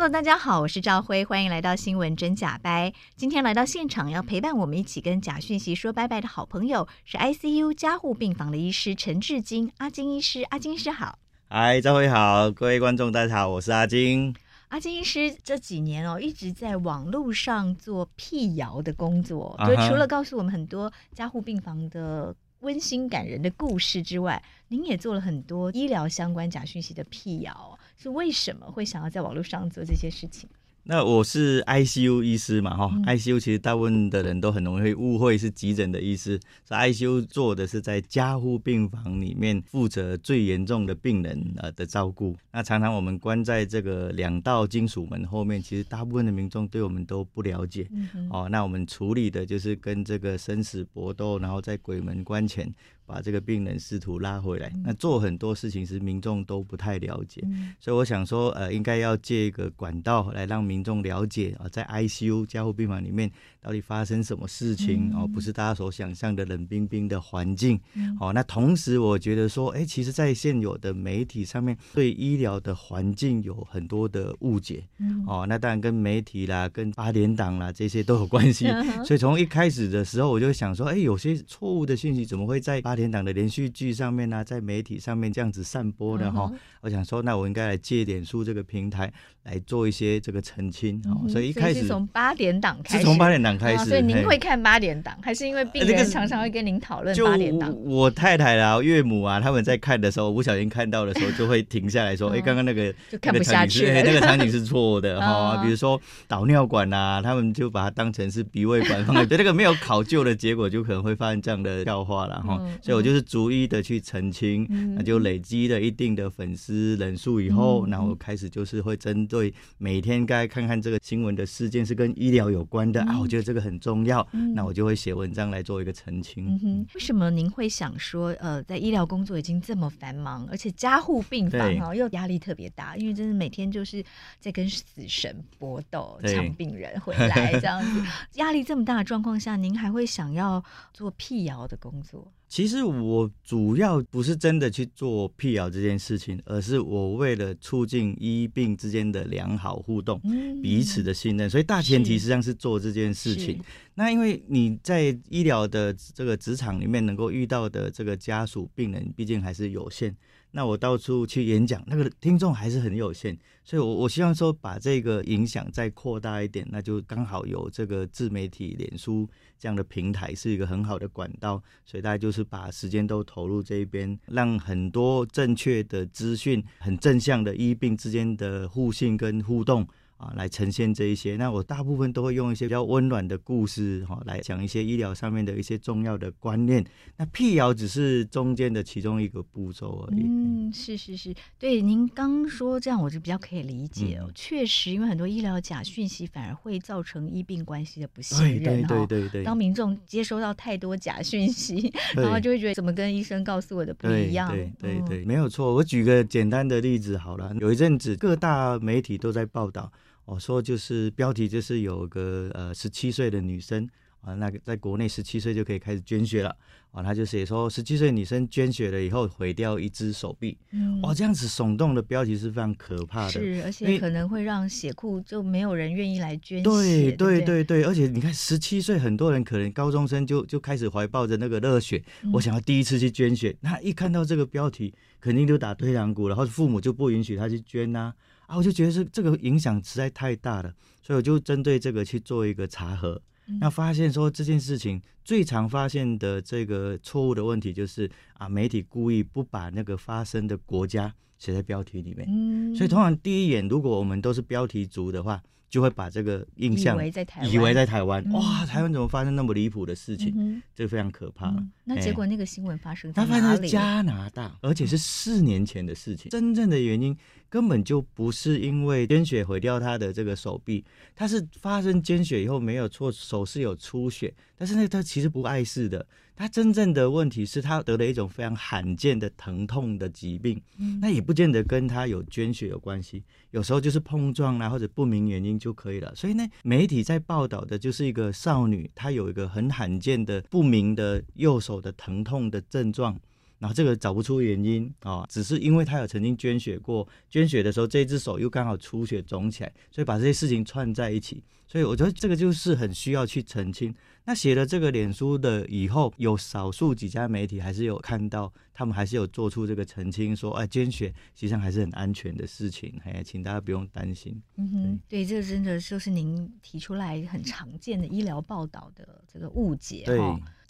[0.00, 2.90] Hello，大家好，我是赵辉，欢迎来到新闻真假掰。
[3.16, 11.18] 今天来到现场要陪伴我们一起跟假讯息说拜拜的好朋友是 ICU 加护病房的医师陈志金，阿金医师，阿金医师好。
[11.50, 14.34] 嗨，赵辉好，各位观众大家好，我是阿金。
[14.68, 27.78] 阿金医师这几年哦一直在网络上做辟谣的工作，就除了告诉我们很多加护病房的温馨感人的故事之外，您也做了很多医疗相关假讯息的辟谣。
[28.00, 30.48] 是为什么会想要在网络上做这些事情？
[30.84, 42.34] 那我是 ICU 医师嘛，哈、嗯、，ICU 其实大部分的人都很容易会误会是急诊的医师，是 ICU 做的是在加护病房里面负责最严重的病人呃的照顾。
[42.50, 47.86] 那常常我们关在这个两道金属门后面，其实大部分的民众对我们都不了解。
[47.92, 52.74] 嗯、哦，那我们处理的就是跟这个生死搏斗，然后在鬼门关前。
[53.10, 67.80] 把这个病人试图拉回来，那做很多事情是民众都不太了解，嗯、所以我想说，呃，应该要借一个管道来让民众了解啊，在 ICU 加护病房里面到底发生什么事情哦，不是大家所想象的冷冰冰的环境。
[68.20, 74.84] 哦，那同时我觉得说，哎，其实，在现有的媒体上面对医疗的环境有很多的误解。
[75.26, 78.68] 哦，那当然跟媒体啦、跟八点档啦这些都有关系。
[79.04, 86.52] 所以从一开始的时候，我就想说，哎，有些错误的信息怎么会在八天档的连续剧上面呢、啊，在媒体上面这样子散播的哈，uh.
[86.82, 89.12] 我想说，那我应该来借脸书这个平台
[89.44, 91.02] 来做一些这个澄清。
[91.02, 91.28] Uh huh.
[91.28, 93.84] 所以一开始从八点档开始，是从八点档开始。
[93.84, 93.88] Uh.
[93.88, 97.74] 所以您会看八点档，还是因为病人常常会跟您讨论八点档？
[97.84, 112.58] 我太太啦、岳母啊，他们在看的时候，不小心看到的时候，就会停下来说：“哎、uh，刚.刚那个就看不下去，那个场景是错的 哈。”比如说导尿管啊，他们就把它当成是鼻胃管放在， 对那个没有考究的结果，就可能会发生这样的笑话了哈。
[112.58, 112.68] Uh.
[112.90, 113.20] 所以我就是。
[113.30, 126.84] 逐一的去澄清，那就累积了一定的粉丝人数以后，那我开始就是会针对每天该看看这个新闻的事件是跟医疗有关的啊，我觉得这个很重要，那我就会写文章来做一个澄清。
[126.94, 134.02] 为什么您会想说，呃，在医疗工作已经这么繁忙，而且加护病房哦又压力特别大，因为真的每天就是
[134.40, 138.02] 在跟死神搏斗，抢病人回来这样子，
[138.40, 142.32] 压力这么大的状况下，您还会想要做辟谣的工作？
[142.50, 153.62] 其实我主要不是真的去做辟谣这件事情，而是我为了促进医病之间的良好互动，嗯、彼此的信任，所以大前提实际上是做这件事情。
[153.94, 160.16] 那因为你在医疗的这个职场里面能够遇到的这个家属病人，毕竟还是有限。
[160.52, 169.28] 那我到处去演讲，那个听众还是很有限，所以我我希望说把这个影响再扩大一点，那就刚好有这个自媒体脸书
[169.58, 179.86] 这样的平台是一个很好的管道，所以大家就是把时间都投入这一边，让很多正确的资讯、很正向的医病之间的互信跟互动。
[180.20, 186.84] 啊，来呈现这一些，那我大部分都会用一些比较温暖的故事，哈，来讲一些医疗上面的一些重要的观念。
[187.16, 190.20] 那辟谣只是中间的其中一个步骤而已。
[190.22, 194.26] 嗯，是是是，对，您刚说这样，我就比较可以理解哦。
[194.26, 199.42] 嗯、确实，因为很多医疗假讯息反而会造成医病关系的不信任，对对对对。
[199.42, 204.50] 当民众接收到太多假讯息， 然后就会觉得怎么跟医生告诉我的不一样？
[204.50, 205.74] 对对对，对，没有错。
[205.74, 209.90] 我举个简单的例子好了，有一阵子各大媒体都在报道。
[210.30, 213.88] 我说就是标题就是有个呃十七岁的女生
[214.20, 216.56] 啊，那个在国内十七岁就可以开始捐血了。
[216.92, 238.14] 啊，他就写说十七岁女生捐血了以后毁掉一只手臂，嗯，哇，这样子耸动的标题是非常可怕的，是，而且可能会让血库就没有人愿意来捐血，对对对对，而且你看十七岁，很多人可能高中生就就开始怀抱着那个热血，嗯、我想要第一次去捐血，那一看到这个标题，肯定就打退堂鼓了，或者父母就不允许他去捐呐、啊。
[238.50, 243.22] 啊，我就觉得这这个影响实在太大了，所以我就针对这个去做一个查核，
[243.60, 260.34] 那发现说这件事情最常发现的这个错误的问题就是啊，媒体故意不把那个发生的国家写在标题里面，嗯所以通常第一眼如果我们都是标题族的话，就会把这个印象以为在台湾，以为在台湾，嗯、哇，台湾怎么发生那么离谱的事情？
[260.36, 261.46] 嗯、这个非常可怕。
[261.50, 263.30] 嗯、那结果那个新闻发生在哪里？
[263.30, 266.28] 它发生在加拿大，而且是四年前的事情。
[266.28, 267.16] 真正的原因
[267.50, 276.06] 根本就不是因为捐血毁掉他的这个手臂，他是发生捐血以后没有错，手是有出血，但是那他其实不碍事的。
[276.36, 286.14] 他真正的问题是他得了一种非常罕见的疼痛的疾病，嗯、那也不见得跟他有捐血有关系，有时候就是碰撞啊或者不明原因就可以了。
[286.14, 293.20] 所以呢，媒体在报道的就是一个少女，她有一个很罕见的不明的右手的疼痛的症状，
[293.60, 301.44] 然后这个找不出原因啊，只是因为他有曾经捐血过，捐血的时候这只手又刚好出血肿起来，所以把这些事情串在一起。
[301.68, 303.94] 所以我觉得这个就是很需要去澄清。
[304.24, 314.42] 那写了这个脸书的以后，有少数几家媒体还是有看到，他们还是有做出这个澄清，说，哎，捐血实际上还是很安全的事情，哎，请大家不用担心。
[314.56, 320.06] 嗯哼，对，这个真的就是您提出来很常见的医疗报道的这个误解哈。
[320.06, 320.18] 对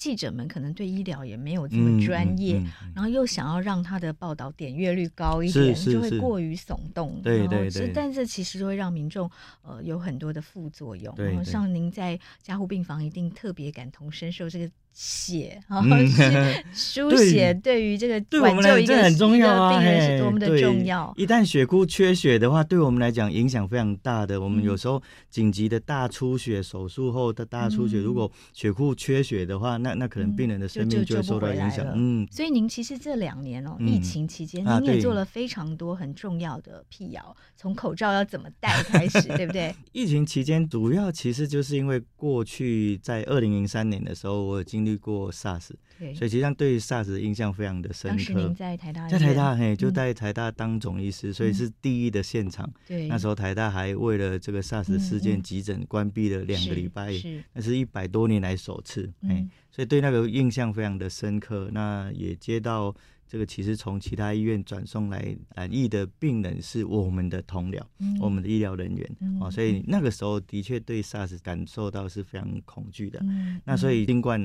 [0.00, 7.20] 记者们可能对医疗也没有这么专业，嗯嗯嗯、然后又想要让他的报道点阅率高一点，就会过于耸动。
[7.22, 9.30] 对对对，但这其实就会让民众
[9.62, 11.14] 呃有很多的副作用。
[11.14, 14.70] 对对然后像您在加护病房一定特别感同身受这个。
[14.92, 21.12] 写啊，是书写对于这个挽救一个很重要病人是多么的重要。
[21.16, 24.40] 一旦血库缺血的话，对我们来讲影响非常大的。
[24.40, 25.00] 我们有时候
[25.30, 31.86] 紧急的大出血，手术后的大出血，如果血库缺血的话，那那可能病人的生命就会受到影响。
[31.94, 39.74] 嗯，所以您其实这两年哦，疫情期间您也做了非常多很重要的辟谣，从口罩要怎么戴开始， 对不对？
[39.92, 44.79] 疫情期间主要其实就是因为过去在二零零三年的时候，我已经。
[44.80, 45.68] 经历过 SARS，
[45.98, 48.16] 所以实际上对于 SARS 的印象非常的深刻。
[48.16, 52.70] 当时您在台大，在台大嘿，就在台大当总医师，嗯、所以是第一的现场。
[52.86, 57.12] 对，那时候台大还为了这个 SARS 事件急诊关闭了两个礼拜，
[57.52, 59.12] 那是一百多年来首次。
[59.22, 61.68] 嗯，所以对那个印象非常的深刻。
[61.72, 62.94] 那也接到。
[63.30, 73.20] 这个其实从其他医院转送来染疫的病人是我们的同僚，嗯、我们的医疗人员、嗯、哦，所以那个时候的确对 SARS 感受到是非常恐惧的。
[73.22, 74.40] 嗯、那所以新冠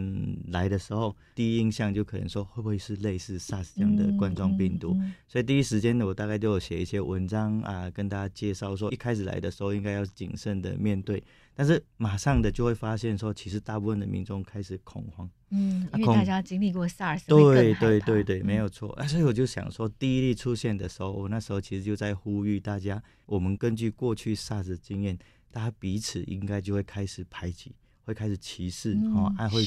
[0.50, 4.96] 来的时候，第一印象就可能说会不会是类似 SARS 这样的冠状病毒？
[5.28, 11.24] 所以第一时间呢，我大概就有写一些文章啊，跟大家介绍说，一开始来的时候应该要谨慎的面对。
[11.56, 18.92] 但是马上的就会发现说，其实大部分的民众开始恐慌，嗯，因为大家经历过 SARS，对对对对，没有错。
[18.94, 25.18] 啊，所以我就想说，第一例出现的时候，我那时候其实就在呼吁大家，我们根据过去 SARS 经验，
[25.50, 27.74] 大家彼此应该就会开始排挤，
[28.06, 29.64] 会开始歧视，哦，还会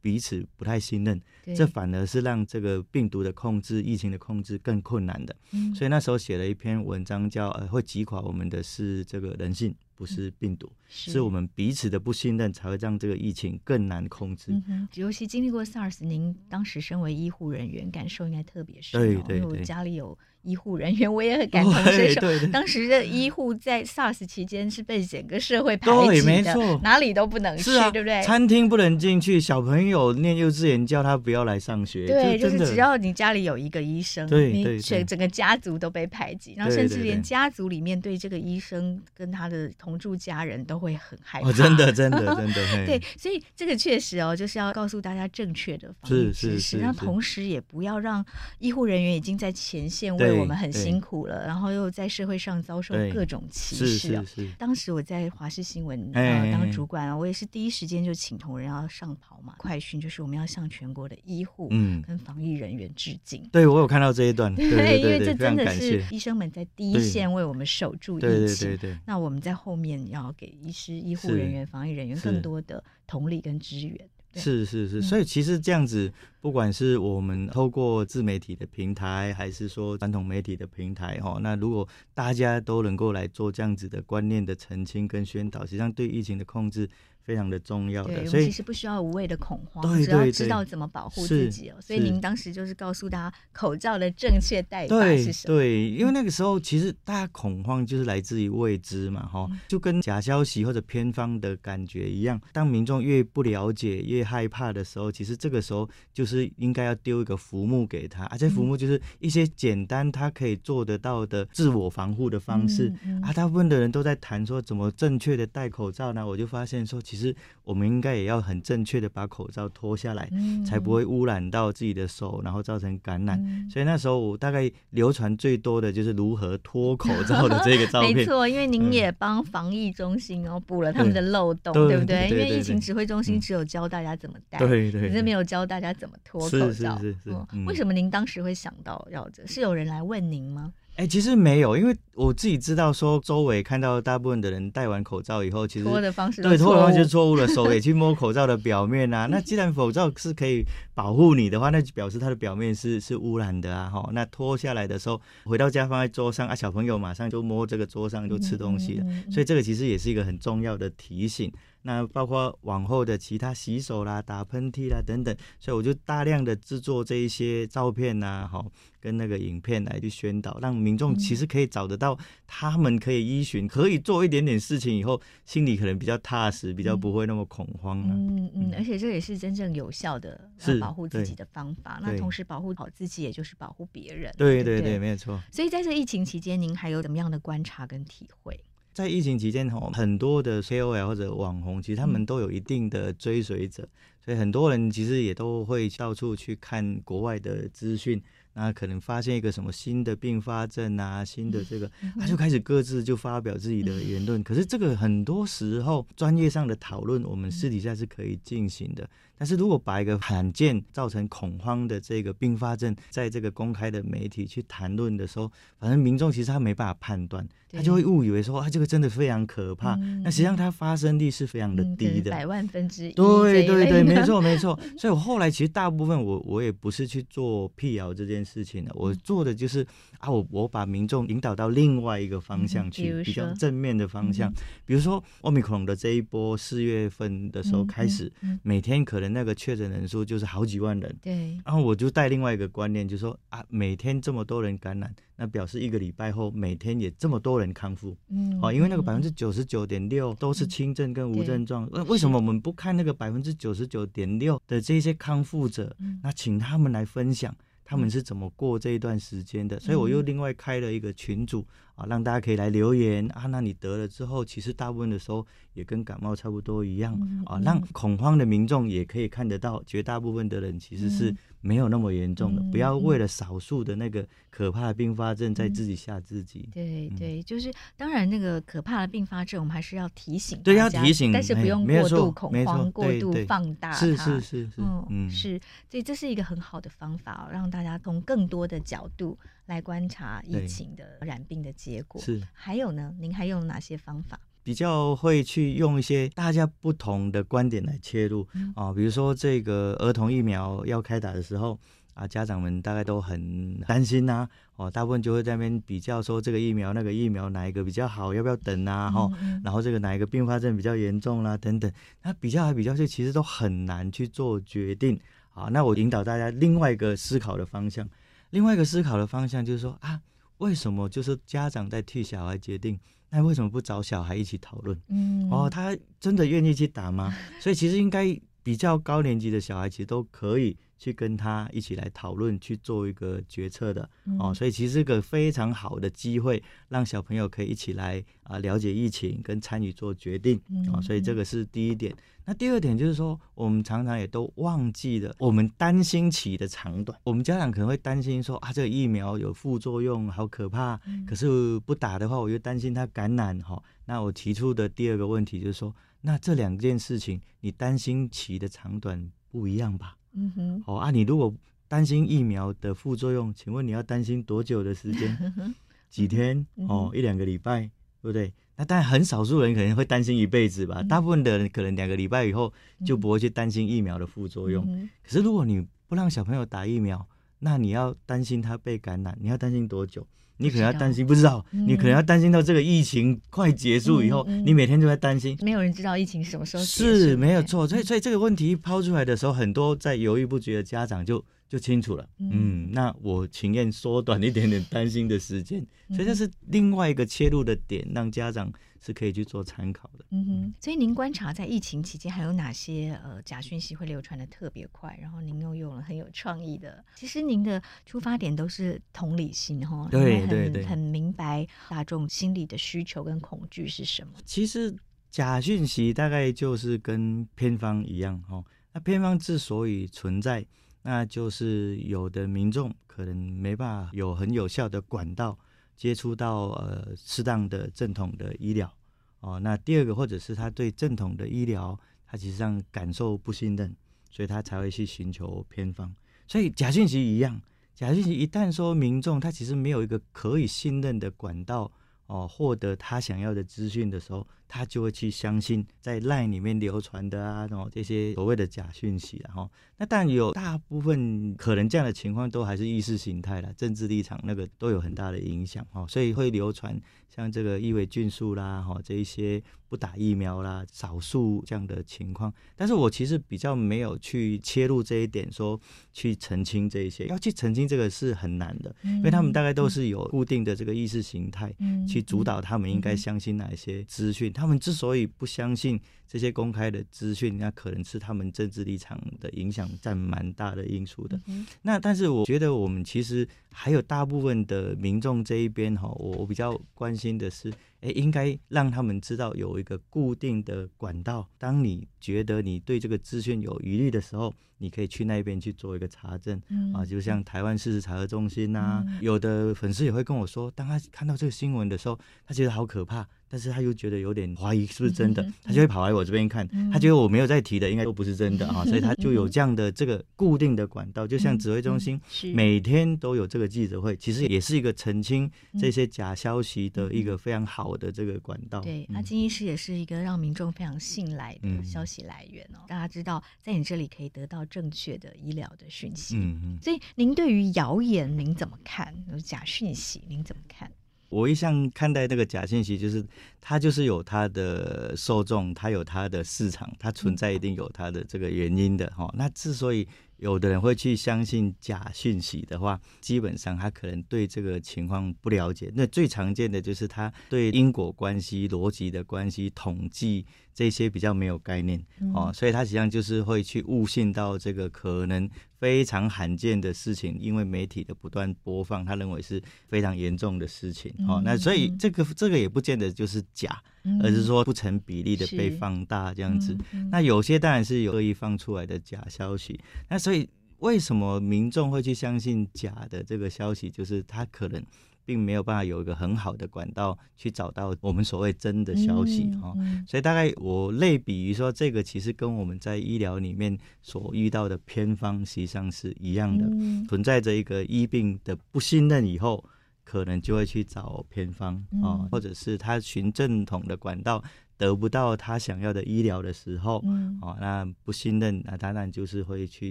[0.00, 1.20] 彼此不太信任，
[1.54, 5.36] 这反而是让这个病毒的控制、疫情的控制更困难的。
[5.74, 9.74] 所以那时候写了一篇文章，叫呃，会击垮我们的是这个人性。
[10.00, 14.50] 不是病毒，是，是我们彼此的不信任，才会让这个疫情更难控制。
[14.66, 19.04] 嗯、尤其经历过 SARS，您当时身为医护人员，感受应该特别深，哦。
[19.04, 20.16] 对对对，因为我家里有。
[20.42, 22.46] 医护人员，我也很感 同身受。
[22.48, 28.22] 当时的医护在 SARS 期间是被整个社会排挤的，对，没错，哪里都不能去，对不对？
[28.22, 32.06] 餐厅不能进去，小朋友念幼稚园叫他不要来上学。
[32.06, 41.52] 对，就是只要你家里有一个医生，你整整个家族都被排挤，然后甚至连家族里面对这个医生跟他的同住家人都会很害怕。
[41.52, 42.86] 真的，真的， 真的。
[42.86, 46.76] 对，所以这个确实哦，就是要告诉大家正确的方式，是是是。
[46.78, 48.24] 那同时也不要让
[48.58, 50.29] 医护人员已经在前线为。
[50.32, 54.24] 我们很辛苦了，然后又在社会上遭受各种歧视啊！
[54.58, 62.02] 当时我在华视新闻呃当主管啊，我也是第一时间就请同仁要上跑嘛，快讯就是我们要向全国的医护嗯。
[62.06, 63.48] 跟防疫人员致敬。
[63.52, 73.96] 对，我有看到这一段， 对，因为这真的是医生们在第一线为我们守住疫情，那我们在后面要给医师、医护人员、防疫人员更多的同理跟支援。
[74.34, 86.88] 是是是，所以其实这样子，不管是我们透过自媒体的平台，还是说传统媒体的平台，哈，那如果大家都能够来做这样子的观念的澄清跟宣导，实际上对疫情的控制。
[87.30, 91.76] 非常的重要的，所以其实不需要无谓的恐慌，只要知道怎么保护自己哦。
[91.80, 95.54] 所以您当时就是告诉大家口罩的正确戴法是什么？
[95.54, 102.40] 对，因为那个时候其实大家恐慌就是来自于未知嘛，哈，就跟假消息或者偏方的感觉一样。
[102.52, 113.32] 当民众越不了解、越害怕的时候，其实这个时候就是应该要丢一个浮木给他，而且浮木就是一些简单他可以做得到的自我防护的方式啊。
[113.32, 116.26] 大部分的人都在谈说怎么正确的戴口罩呢？
[116.26, 117.19] 我就发现说其实。
[117.20, 123.38] 实我们应该也要很正确的把口罩脱下来，嗯、才不会污染到自己的手，然后造成感染。
[123.44, 128.14] 嗯、所以那时候我大概流传最多的就是如何脱口罩的这个照片。
[128.16, 132.28] 没错，因为您也帮防疫中心哦补了他们的漏洞，对，对不对？
[132.30, 136.98] 因为疫情指挥中心只有教大家怎么戴，对对，对，可是没有教大家怎么脱口罩。
[136.98, 137.36] 是是是。
[137.66, 139.46] 为什么您当时会想到要这？
[139.46, 140.72] 是有人来问您吗？
[140.96, 149.24] 哎、欸，其实没有，因为我自己知道说，周围看到大部分的人戴完口罩以后，其实脱的方式对脱的方式错误了，手也去摸口罩的表面啊。
[149.32, 153.88] 那既然口罩是可以保护你的话，那就表示它的表面是是污染的啊。
[153.88, 159.06] 哈，那脱下来的时候，回到家放在桌上啊，小朋友马上就摸这个桌上就吃东西了。
[159.30, 161.50] 所以这个其实也是一个很重要的提醒。
[161.82, 168.70] 那包括往后的其他洗手啦、打喷嚏啦等等，所以我就大量的制作这一些照片呐，好，
[169.00, 178.10] 跟那个影片来去宣导，让民众其实可以找得到，他们可以依循，可以做一点点事情以后，心里可能比较踏实，比较不会那么恐慌啊。
[178.12, 181.98] 嗯嗯，而且这也是真正有效的保护自己的方法。
[182.02, 184.32] 那同时保护好自己，也就是保护别人。
[184.36, 185.40] 对对对，没有错。
[185.50, 188.58] 所以在这疫情期间，您还有怎么样的观察跟体会？
[188.92, 193.88] 在疫情期间，吼，很多的 KOL 或者网红，其实他们都有一定的追随者，
[194.24, 198.20] 所以很多人其实也都会到处去看国外的资讯。
[198.52, 204.42] 那可能发现一个什么新的并发症啊，新的这个，他就开始各自就发表自己的言论。
[204.42, 209.08] 可是这个很多时候专业上的讨论，我们私底下是可以进行的。
[209.40, 219.94] 但是如果把一个罕见造成恐慌的这个并发症，在这个公开的媒体去谈论的时候，反正民众其实他没办法判断，他就会误以为说啊，这个真的非常可怕。
[220.22, 223.12] 那实际上它发生率是非常的低的，百万分之一。
[223.14, 224.78] 对对对，没错 没错。
[224.98, 229.80] 所以我后来其实大部分我我也不是去做辟谣这件事情的，我做的就是
[230.18, 234.52] 啊，我我把民众引导到另外一个方向去，比较正面的方向。
[234.84, 238.30] 比如说奥米克隆的这一波四月份的时候开始，
[238.62, 239.29] 每天可能。
[239.32, 241.58] 那个确诊人数就是好几万人，对。
[241.64, 259.78] 然后我就带另外一个观念，就是说啊，每天这么多人感染，那表示一个礼拜后每天也这么多人康复，嗯，好，因为那个百分之九十九点六都是轻症跟无症状，为为什么我们不看那个百分之九十九点六的这些康复者，那请他们来分享他们是怎么过这一段时间的？
[259.80, 261.66] 所以我又另外开了一个群组。
[262.00, 263.42] 啊，让大家可以来留言啊。
[263.46, 267.14] 那你得了之后，其实大部分的时候也跟感冒差不多一样
[267.44, 267.60] 啊。
[267.62, 272.62] 让恐慌的民众也可以看得到，绝大部分的人其实是没有那么严重的。
[272.72, 276.68] 不要为了少数的那个可怕的并发症，在自己吓自己。
[276.72, 283.96] 对对，就是当然那个可怕的并发症，我们还是要提醒，对，要提醒，但是不用过度恐慌、过度放大它。
[283.96, 284.72] 是是是是，
[285.10, 285.60] 嗯，是。
[285.90, 289.38] 所以这是一个很好的方法，让大家从更多的角度
[289.70, 293.14] 来观察疫情的染病的结果是，还有呢？
[293.20, 294.36] 您还用哪些方法？
[294.64, 301.78] 比较会去用一些大家不同的观点来切入啊、比如说这个儿童疫苗要开打的时候
[302.14, 309.08] 啊，家长们大概都很担心呐、啊，哦，大部分就会在那边比较说这个疫苗那个疫苗哪一个比较好，要不要等啊？
[309.08, 309.30] 哈、
[309.62, 311.88] 然后这个哪一个并发症比较严重啦、啊，等等，
[312.22, 315.16] 那比较还比较去，其实都很难去做决定。
[315.50, 318.08] 好，那我引导大家另外一个思考的方向。
[318.50, 320.20] 另外一个思考的方向就是说啊，
[320.58, 322.98] 为什么就是家长在替小孩决定？
[323.30, 325.00] 那为什么不找小孩一起讨论？
[325.08, 327.32] 嗯，哦，他真的愿意去打吗？
[327.60, 334.08] 所以其实应该比较高年级的小孩其实都可以去跟他一起来讨论，去做一个决策的。
[334.38, 340.60] 哦，所以其实是个非常好的机会，让小朋友可以一起来啊了解疫情跟参与做决定。
[340.92, 342.14] 啊，所以这个是第一点。
[342.44, 347.18] 那第二点就是说，我们常常也都忘记了，我们担心期的长短。
[347.24, 351.00] 我们家长可能会担心说啊，这个疫苗有副作用，好可怕。
[351.26, 353.82] 可是不打的话，我又担心他感染哈。
[354.04, 360.16] 那我提出的第二个问题就是说，那这两件事情，你担心期的长短不一样吧？
[360.32, 360.82] 嗯哼。
[360.86, 361.52] 哦啊，你如果
[361.88, 365.36] 担心疫苗的副作用，请问你要担心多久的时间？
[366.08, 366.66] 几天？
[366.88, 367.82] 哦，一两个礼拜，
[368.20, 368.52] 对不对？
[368.76, 371.02] 那当然，很少数人可能会担心一辈子吧。
[371.02, 372.72] 大部分的人可能两个礼拜以后
[373.04, 374.84] 就不会去担心疫苗的副作用。
[375.22, 377.26] 可是如果你不让小朋友打疫苗，
[377.58, 380.26] 那你要担心他被感染，你要担心多久？
[380.60, 385.56] 你可能要担心，不知道，你可能要担心到这个疫情快结束以后，你每天都在担心。
[385.62, 386.84] 没有人知道疫情什么时候。
[386.84, 387.88] 是，没有错。
[387.88, 391.44] 所以，所以这个问题抛出来的时候，很多在犹豫不决的家长就。
[391.70, 400.24] 就清楚了，嗯，那我情愿缩短一点点担心的时间，所以这是另外一个切入的点，让家长是可以去做参考的。
[400.30, 414.32] 嗯哼，所以您观察在疫情期间还有哪些呃假讯息会流传的特别快，然后您又用了很有创意的，其实您的出发点都是同理心哈，对对对，很明白大众心理的需求跟恐惧是什么。
[414.44, 414.92] 其实。
[415.30, 418.64] 假讯息大概就是跟偏方一样哈。
[418.92, 420.66] 那偏方之所以存在，
[421.02, 425.58] 那就是有的民众可能没办法有很有效的管道
[425.96, 428.92] 接触到呃适当的正统的医疗
[429.40, 429.58] 哦。
[429.60, 433.94] 那第二个，或者是他对正统的医疗，他其实上感受不信任，
[434.30, 436.14] 所以他才会去寻求偏方。
[436.46, 437.60] 所以假讯息一样，
[437.94, 441.90] 假讯息一旦说民众他其实没有一个可以信任的管道
[442.26, 444.46] 哦，获得他想要的资讯的时候。
[444.72, 456.98] 他就会去相信在 LINE 里面流传的啊，然后这些所谓的假讯息，然后那当然有大部分可能这样的情况都还是意识形态啦，政治立场那个都有很大的影响哈，所以会流传
[457.28, 462.54] 像这个伊维菌素啦，哈这一些不打疫苗啦，少数这样的情况。
[462.76, 465.78] 但是我其实比较没有去切入这一点，说
[466.12, 471.74] 去澄清这一些，要去澄清这个是很难的，因为他们大概都是有固定的这个意识形态
[472.08, 474.52] 去主导他们应该相信哪一些资讯。
[474.60, 475.98] 他们之所以不相信
[476.30, 481.36] 这些公开的资讯，那可能是他们政治立场的影响占蛮大的因素的。
[481.46, 487.68] 嗯、那但是我觉得我们其实还有大部分的民众这一边哈，我我比较关心的是，
[488.00, 491.48] 哎，应该让他们知道有一个固定的管道。
[491.58, 496.62] 当你觉得你对这个资讯有疑虑的时候，你可以去那边去做一个查证。
[496.68, 503.26] 嗯、啊，就像台湾事实查核中心呐、啊，嗯、有的粉丝也会跟我说，当他看到这个新闻的时候，他觉得好可怕。
[503.52, 512.20] 但是他又觉得有点怀疑是不是真的，他就会跑来我这边看，他觉得我没有在提的应该都不是真的 啊，所以他就有这样的这个固定的管道，就像指挥中心
[512.54, 518.80] 每天都有这个记者会，其实也是一个澄清这些假消息的一个非常好的这个管道。
[518.80, 526.36] 对，那金医师也是一个让民众非常信赖的消息来源哦，大家知道在你这里可以得到正确的医疗的讯息。
[526.36, 529.14] 嗯嗯，所以您对于谣言您怎么看？
[529.44, 530.90] 假讯息您怎么看？
[531.30, 533.24] 我一向看待那个假信息，就是
[533.60, 539.32] 它就是有它的受众，它有它的市场，它存在一定有它的这个原因的哈。
[539.38, 540.06] 那之所以
[540.40, 545.90] 有的人会去相信假讯息的话，基本上他可能对这个情况不了解。
[545.94, 550.44] 那最常见的就是他对因果关系、逻辑的关系、统计
[550.74, 552.02] 这些比较没有概念
[552.34, 555.48] 哦，所以他实际上就是会去误信到这个可能。
[555.80, 561.10] 非常罕见的事情，因为媒体的不断播放，他认为是非常严重的事情。
[561.26, 563.82] 哦，那所以这个这个也不见得就是假，
[564.22, 566.76] 而是说不成比例的被放大这样子。
[567.10, 569.78] 那有些当然是有恶意放出来的假消息。
[570.08, 573.90] 那所以为什么民众会去相信假的这个消息？
[573.90, 574.82] 就是他可能。
[575.22, 589.64] 并没有办法有一个很好的管道去找到我们所谓真的消息哈，嗯嗯、所以大概我类比于说，这个其实跟我们在医疗里面所遇到的偏方实际上是一样的，嗯、存在着一个医病的不信任以后，
[590.10, 594.42] 可能就会去找偏方啊，嗯、或者是他循正统的管道
[594.76, 599.90] 得不到他想要的医疗的时候，嗯、那不信任，那当然就是会去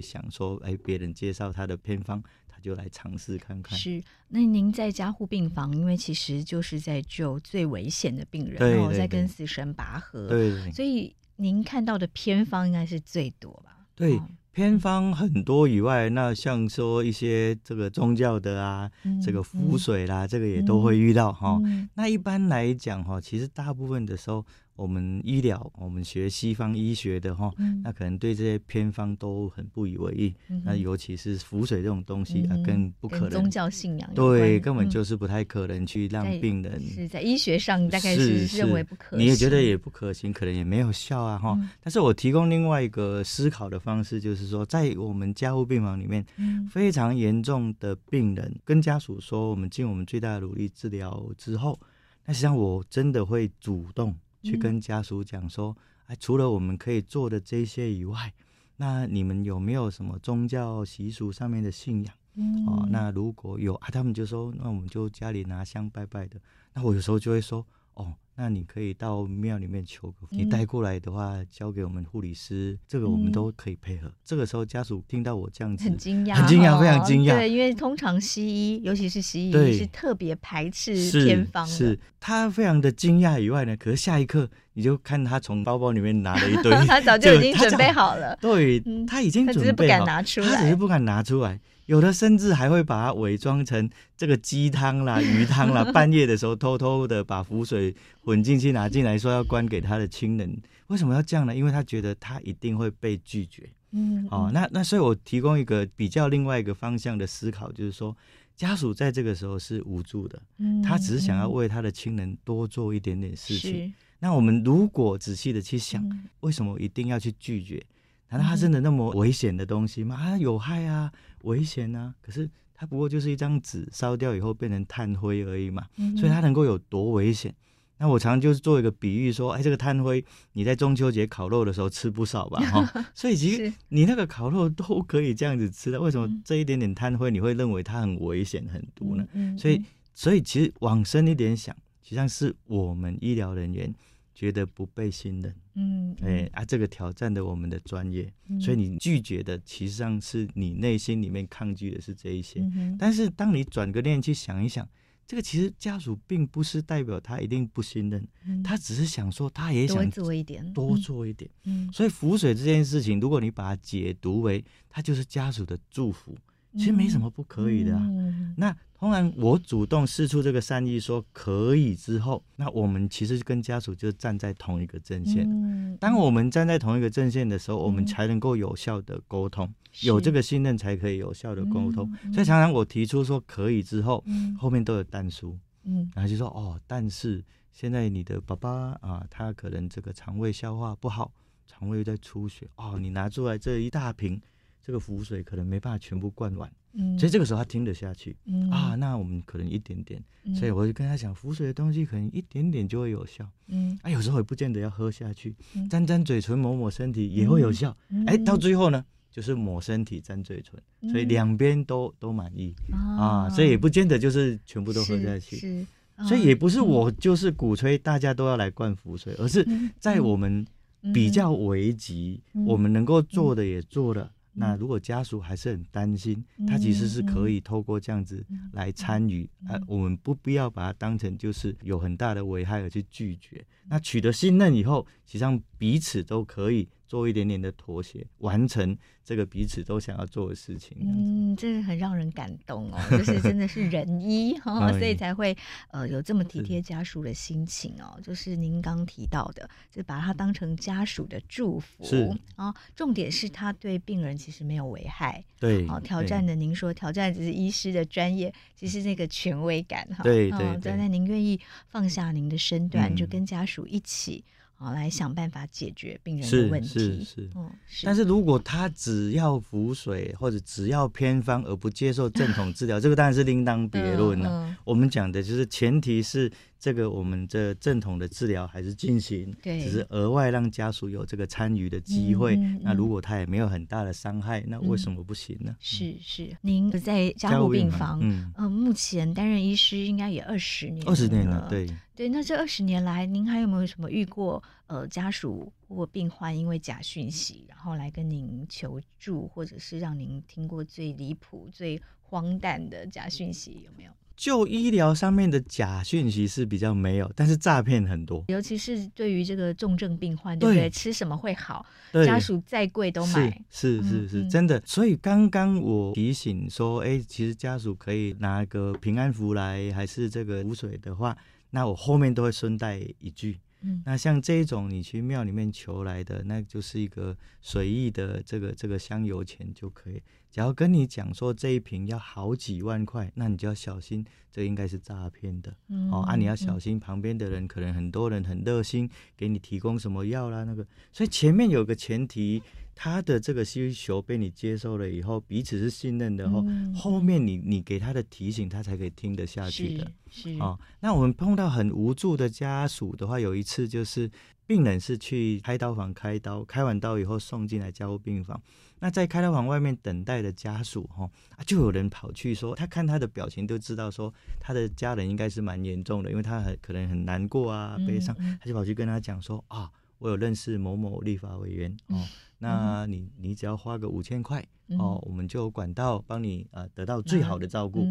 [0.00, 2.22] 想说，哎，别人介绍他的偏方。
[2.62, 3.78] 就来尝试看看。
[3.78, 10.28] 是，那您在加护病房，因为其实就是在救最危险的病人，对对对，然后在跟死神拔河。
[10.28, 13.86] 对，所以您看到的偏方应该是最多吧？
[13.94, 14.28] 对，哦、
[14.60, 21.58] 偏方很多以外，那像说一些这个宗教的啊，嗯、这个符水啦，嗯、这个也都会遇到哈。
[21.64, 24.44] 嗯、那一般来讲哈，其实大部分的时候。
[24.80, 30.34] 我们医疗，我们学西方医学的哈，嗯、那可能对这些偏方都很不以为意。
[30.48, 33.30] 嗯、那尤其是符水这种东西，啊、更不可能。
[33.30, 36.80] 宗教信仰对，根本就是不太可能去让病人。
[36.80, 41.54] 是在医学上大概是认为不可行，你也觉得也不可行，可能也没有效啊哈。
[41.60, 51.78] 嗯、但是我提供另外一个思考的方式，就是说，在我们加护病房里面，嗯、非常严重的病人跟家属说，我们尽我们最大的努力治疗之后，
[52.24, 54.16] 那实际上我真的会主动。
[54.42, 55.76] 去跟家属讲说，
[56.06, 58.32] 哎，除了我们可以做的这些以外，
[58.76, 62.14] 那你们有没有什么宗教习俗上面的信仰？
[62.36, 66.40] 嗯、哦，那如果有啊，他们就说，那我们就家里拿香拜拜的。
[66.72, 67.66] 那我有时候就会说，
[68.00, 68.14] 哦。
[68.36, 74.10] 那你可以到庙里面求个，你带过来的话，交给我们护理师，这个我们都可以配合。
[74.24, 77.36] 这个时候家属听到我这样子，很惊讶，很惊讶，非常惊讶。
[77.36, 81.70] 对，因为通常西医，尤其是西医，是特别排斥偏方的。
[81.70, 88.34] 是他非常的惊讶以外呢，可是下一刻你就看他从包包里面拿了一堆， 他早就已经准备好了。
[88.40, 91.60] 对，他已经准备好，他只是不敢拿出来，他只是不敢拿出来。
[91.90, 100.56] 有的甚至还会把它伪装成这个鸡汤啦、鱼汤啦， 半夜的时候偷偷的把符水混进去拿进来，说要关给他的亲人。
[100.86, 101.52] 为什么要这样呢？
[101.52, 103.68] 因为他觉得他一定会被拒绝。
[103.90, 108.16] 嗯，哦，那那所以我提供一个比较另外一个方向的思考，就是说
[108.54, 113.92] 家属在这个时候是无助的，嗯他只是想要为他的亲人多做一点点事情。
[114.20, 117.82] 那我们如果仔细的去想，嗯、为什么一定要去拒绝？
[118.28, 120.14] 难道他真的那么危险的东西吗？
[120.14, 121.10] 啊，有害啊，
[121.42, 122.14] 危险啊！
[122.20, 125.86] 可是它不过就是一张纸，烧掉以后变成炭灰而已嘛。
[125.96, 127.54] 嗯、所以它能够有多危险？
[127.98, 130.24] 那我常常就是做一个比喻说，哎，这个炭灰
[130.54, 132.58] 你在中秋节烤肉的时候吃不少吧？
[132.60, 139.22] 哈， 所以其实你那个烤肉都可以这样子吃的，为什么这一点点炭灰你会认为它很危险、很毒呢？
[139.34, 139.82] 嗯嗯嗯、所以，
[140.14, 141.76] 所以其实往深一点想。
[142.02, 143.94] 实际上是我们医疗人员
[144.40, 152.58] 觉得不被信任，嗯，哎、欸、啊，这个挑战的我们的专业，嗯、所以你拒绝的，其实上是你内心里面抗拒的是这一些。
[152.60, 154.88] 嗯、但是当你转个念去想一想，
[155.26, 161.50] 这个其实家属并不是代表他一定不信任，嗯、他只是想说他也想多做一点，多做一点。
[161.64, 166.34] 嗯，所以浮水这件事情，如果你把它解读为它就是家属的祝福，
[166.76, 168.02] 其实没什么不可以的啊。
[168.04, 175.46] 嗯、那通常我主动释出这个善意，说可以之后，那我们其实跟家属就站在同一个阵线。
[175.48, 182.12] 嗯、当我们站在同一个阵线的时候，嗯、我们才能够有效的沟通，是有这个信任才可以有效的沟通。
[182.24, 191.32] 嗯、所以常常我提出说可以之后，嗯、后面都有但书，嗯，然后就说哦，但是现在你的爸爸啊，他可能这个肠胃消化不好，
[191.66, 194.40] 肠胃又在出血哦，你拿出来这一大瓶
[194.82, 196.70] 这个符水，可能没办法全部灌完。
[196.92, 198.68] 嗯，所以这个时候他听得下去，嗯。
[198.70, 219.64] 啊，那我们可能一点点，嗯、所以我就跟他讲，浮水的东西可能一点点就会有效，嗯，啊，有时候也不见得要喝下去，嗯、沾沾嘴唇，抹抹身体也会有效，哎、到最后呢，就是抹身体，沾嘴唇，嗯、所以两边都都满意，嗯、啊，所以也不见得就是全部都喝下去，是，是哦、所以也不是我就是鼓吹大家都要来灌浮水，而是
[220.00, 220.66] 在我们
[221.14, 224.32] 比较危急，嗯、我们能够做的也做了。
[224.52, 233.64] 那如果家属还是很担心，他其实是可以透过这样子来参与，啊，我们不必要把它当成就是有很大的危害而去拒绝。
[233.88, 236.86] 那取得信任以后，实际上彼此都可以。
[237.10, 240.96] 做一点点的妥协，完成这个彼此都想要做的事情。
[241.00, 245.52] 嗯，这是很让人感动哦， 就是真的是仁医哈，所以才会
[245.90, 248.16] 呃有这么体贴家属的心情哦。
[248.22, 252.04] 就是您刚提到的，就把它当成家属的祝福。
[252.04, 255.44] 是啊，重点是他对病人其实没有危害。
[255.58, 260.22] 对，哦，挑战的您说挑战只是医师的专业，其实那个权威感哈。
[260.22, 260.78] 对对。
[260.80, 264.44] 对，那您愿意放下您的身段，就跟家属一起。
[264.82, 266.88] 好，来想办法解决病人的问题。
[266.88, 268.06] 是是是，嗯，是。
[268.06, 274.48] 但是如果他只要符水或者只要偏方而不接受正统治疗，这个当然是另当别论了。
[274.48, 276.50] 嗯嗯、我们讲的就是前提是。
[276.80, 282.56] 这个我们这正统的治疗还是进行，对，只是额外让家属有这个参与的机会。
[282.82, 285.76] 那如果他也没有很大的伤害，那为什么不行呢？
[285.78, 292.30] 是是，您在加护病房，嗯、呃，目前担任医师应该也二十年，二十年了，对对。
[292.30, 304.12] 那这二十年来，您还有没有什么遇过呃家属或病患因为假讯息，然后来跟您求助，或者是让您听过最离谱、最荒诞的假讯息有没有？
[304.40, 310.88] 就医疗上面的假讯息是比较没有，但是诈骗很多，尤其是对于这个重症病患，对不对？
[310.88, 311.84] 吃什么会好？
[312.10, 314.82] 对家属再贵都买，是是是是，嗯、真的。
[314.86, 321.36] 所以刚刚我提醒说，哎，其实家属可以拿个平安符来，还是这个符水的话，
[321.68, 323.60] 那我后面都会顺带一句。
[323.82, 330.22] 嗯，那像这种你去庙里面求来的，那就是一个随意的这个这个香油钱就可以。
[330.50, 335.72] 只要跟你讲说这一瓶要好几万块，那你就要小心，这应该是诈骗的。
[335.88, 340.84] 嗯、哦，啊，你要小心旁边的人，可能很多人很热心，给你提供什么药啦那个。
[341.12, 342.60] 所以前面有个前提，
[342.96, 350.10] 他的这个需求被你接受了以后，彼此是信任的后，嗯、后面你你给他的提醒，他才可以听得下去的。
[350.28, 354.28] 是，哦，那我们碰到很无助的家属的话，有一次就是
[354.66, 358.60] 病人是去开刀房开刀，开完刀以后送进来加护病房。
[359.00, 361.28] 那在开刀房外面等待的家属，哈，
[361.66, 372.22] 就有人跑去说，他看他的表情就知道说，他的家人应该是蛮严重的，因为他很可能很难过啊，悲伤，他就跑去跟他讲说，啊，我有认识某某立法委员，哦，
[372.58, 374.62] 那你你只要花个五千块，
[374.98, 378.02] 哦，我们就管道帮你呃得到最好的照顾，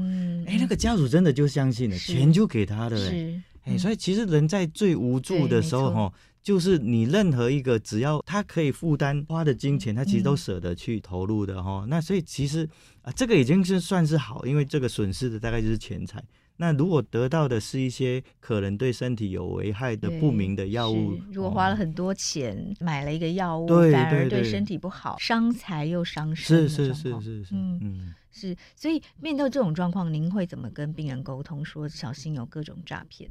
[0.48, 2.98] 哎，那个家属真的就相信了，钱就给他的，
[3.64, 6.14] 哎，所以其实人在最无助的时候，哈。
[6.42, 11.82] 就是你任何一个只要他可以负担花的金钱，他其实都舍得去投入的哈。
[11.84, 12.68] 嗯、那所以其实
[13.02, 16.24] 啊，这个已经是算是好，因为这个损失的大概就是钱财。
[16.62, 26.68] 那如果得到的是一些可能对身体有危害的不明的药物，如果花了很多钱、哦、买了一个药物，对反而对身体不好，伤财又伤身。
[26.68, 28.56] 是是是是是，嗯嗯是。
[28.76, 33.30] 所以面对这种状况，您会怎么跟病人沟通，说小心有各种诈骗？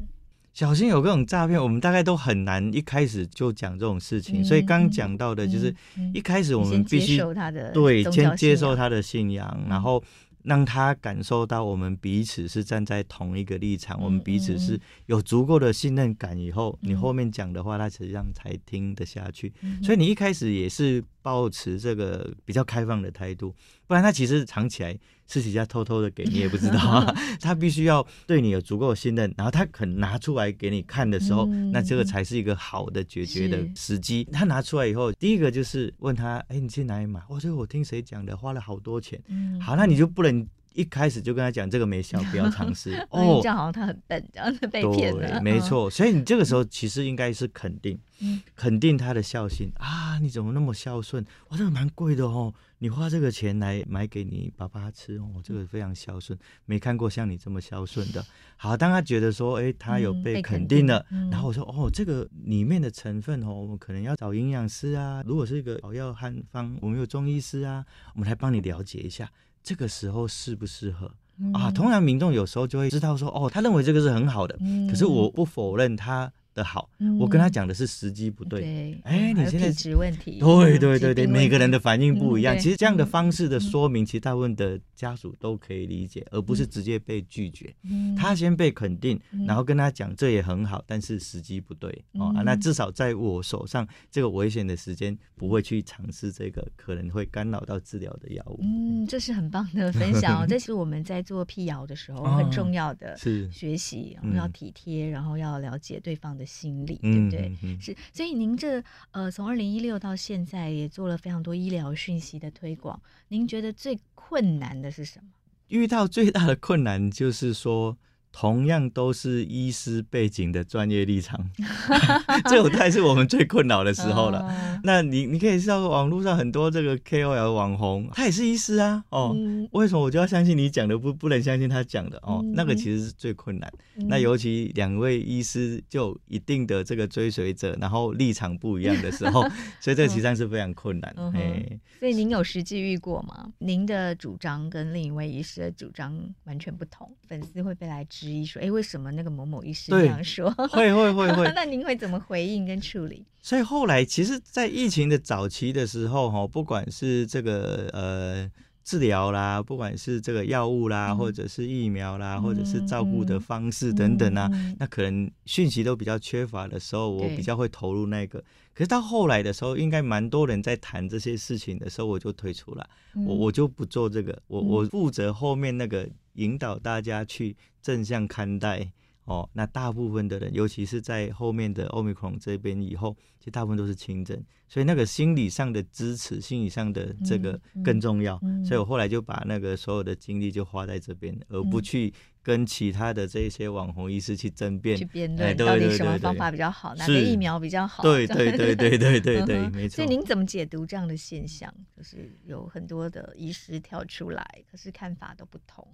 [0.59, 4.43] 小心有各种诈骗，我们大概都很难一开始就讲这种事情。
[4.43, 5.73] 嗯、所以刚讲到的就是，
[6.13, 10.03] 一开始我们必须接受他的对，先接受他的信仰，然后。
[10.45, 16.39] 让他感受到我们彼此是站在同一个立场，嗯、我们彼此是有足够的信任感。
[16.39, 19.53] 以后、嗯、你后面讲的话，他实际上才听得下去。
[19.61, 23.55] 嗯、所以你一开始也是保持这个比较开放的态度，
[23.87, 24.97] 不然他其实藏起来。
[25.29, 34.27] 私底下偷偷的给你也不知道啊， 他必须要对你有足够的信任，然后他肯拿出来给你看的时候，嗯、那这个才是一个好的解决的时机。
[34.33, 37.21] 他拿出来以后，第一个就是问他，哎，你去哪里买？
[37.29, 39.23] 我、哦、这个我听谁讲的，花了好多钱。
[39.29, 40.47] 嗯、好，那你就不能。
[40.79, 43.41] 一开始就跟他讲这个没效，不要尝试 哦。
[43.43, 45.29] 这样好像他很笨，这样子被骗了。
[45.29, 45.91] 对，没错。
[45.91, 50.21] 所以你这个时候其实应该是肯定，嗯、肯定他的孝心啊！
[50.21, 51.25] 你怎么那么孝顺？
[51.49, 58.25] 哇，这个蛮贵的哦，你花这个钱来买给你爸爸吃哦，这个非常孝顺，没看过像你这么孝顺的。
[58.57, 65.25] 好，当他觉得说，哎，他有被肯定了，嗯嗯、然后我说，哦，这个里面的成分哦，我们可能要找营养师啊。
[65.27, 69.29] 如果是一个草药汉方，我们有中医师啊，我们来帮你了解一下。
[69.63, 71.71] 这个时候适不适合、嗯、啊？
[71.71, 76.33] 通常民众有时候就会知道说，哦，他认为这个是很好的，嗯、可是我不否认他。
[76.59, 76.91] 的好，
[77.21, 79.01] 我跟他讲的是时机不对。
[79.05, 82.59] 哎，你现在质问题，对对对对，每个人的反应不一样。
[82.59, 87.73] 其实这样的方式的说明，其实大部分的家属都可以理解，而不是直接被拒绝。
[88.17, 92.35] 他先被肯定，然后跟他讲这也很好，但是时机不对哦。
[92.45, 98.59] 那至少在我手上，这个危险的时间不会去尝试这个可能会干扰到治疗的药物。
[98.63, 100.47] 嗯，这是很棒的分享哦。
[100.49, 107.57] 这是我们在做辟谣的时候很重要的是学习，我们要体贴，然后要了解对方的心理，对不对？
[107.63, 108.83] 嗯、是，所以您这
[109.13, 113.01] 呃，从二零一六到现在也做了非常多医疗讯息的推广。
[113.29, 115.29] 您觉得最困难的是什么？
[115.69, 117.97] 遇到最大的困难就是说。
[118.41, 121.51] 同样都是医师背景的专业立场，
[122.49, 124.39] 这种才是我们最困扰的时候了。
[124.43, 129.03] Uh, 那你你可以知道网络上很多这个 KOL 网红，他也是医师啊。
[129.09, 132.17] 哦，嗯、为什么我就要相信你讲的，不不能相信他讲的？
[132.19, 133.69] 哦，嗯、那个其实是最困难。
[133.97, 139.43] 嗯、那尤其两位医师就一定的这个追随者，然后立场不一样的时候，
[139.83, 141.13] 所以这个实际上是非常困难。
[141.17, 143.53] 嗯、嘿所以您有实际遇过吗？
[143.59, 151.51] 您的主张跟另一位医师的主张完全不同，粉丝会被来质疑说：“哎，为什么那个某某医师这样说？”会会会会。
[151.57, 153.25] 那您会怎么回应跟处理？
[153.41, 158.51] 所以后来，其实，在疫情的早期的时候，哈，不管是这个呃
[158.85, 168.45] 治疗啦，不管是这个药物啦，嗯、或者是疫苗啦，嗯、或者是照顾的方式等等啊，那可能讯息都比较缺乏的时候，我比较会投入那个。
[168.75, 176.07] 可是到后来的时候，应该蛮多人在谈这些事情的时候，我就退出了，嗯、我我就不做这个，我我负责后面那个。
[176.39, 178.93] 引导大家去正向看待
[179.25, 188.39] 哦，那大部分的人，尤其是在后面的 Omicron 这边以后，其实大部分都是轻症，所以那个心理上的支持，心理上的这个更重要。
[188.43, 192.11] 嗯嗯、所以我后来就把那个所有的精力就花在这边，而不去
[192.43, 198.03] 跟其他的这些网红医师去争辩，去辩论到底什么方法比较好，哪个疫苗比较好。
[198.03, 199.97] 对对对对对对对，没错。
[199.97, 201.71] 所以您怎么解读这样的现象？
[201.95, 205.87] 就是有很多的医师跳出来，可是看法都不同。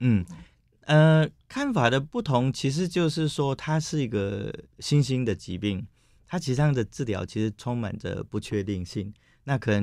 [0.00, 0.24] 嗯，
[0.86, 5.86] 呃，看法的不同，其实就是说，它是一个新兴的疾病，
[6.26, 9.12] 它其实上的治疗其实充满着不确定性。
[9.44, 9.82] 那可能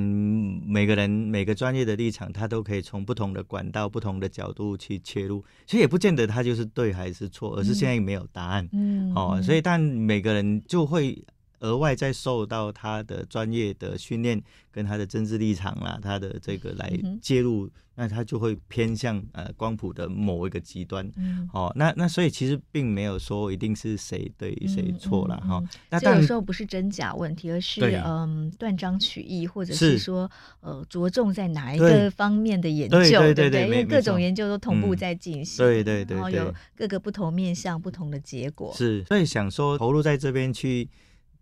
[0.66, 8.68] 每个人每个专业的立场，他都可以从不同的管道、不同的角度去切入，其实也不见得他就是对还是错，而是现在没有答案。
[8.72, 11.24] 嗯，哦，所以但每个人就会。
[11.60, 21.10] 额外再受到他的专业的训练，跟他的政治立场啦，他的这个来介入，嗯、那他就会偏向呃光谱的某一个极端。
[21.16, 25.62] 嗯、哦，那那所以其实并没有说一定是谁对谁错了哈。
[25.88, 38.74] 那这有时候不是真假问题，而是对嗯断章取义，或者是说是呃着重在哪一个方面的研究，对，对对对，因为各种研究都同步在进行，对对对，然后有各个不同面向不同的结果。
[38.76, 40.88] 是，所以想说投入在这边去。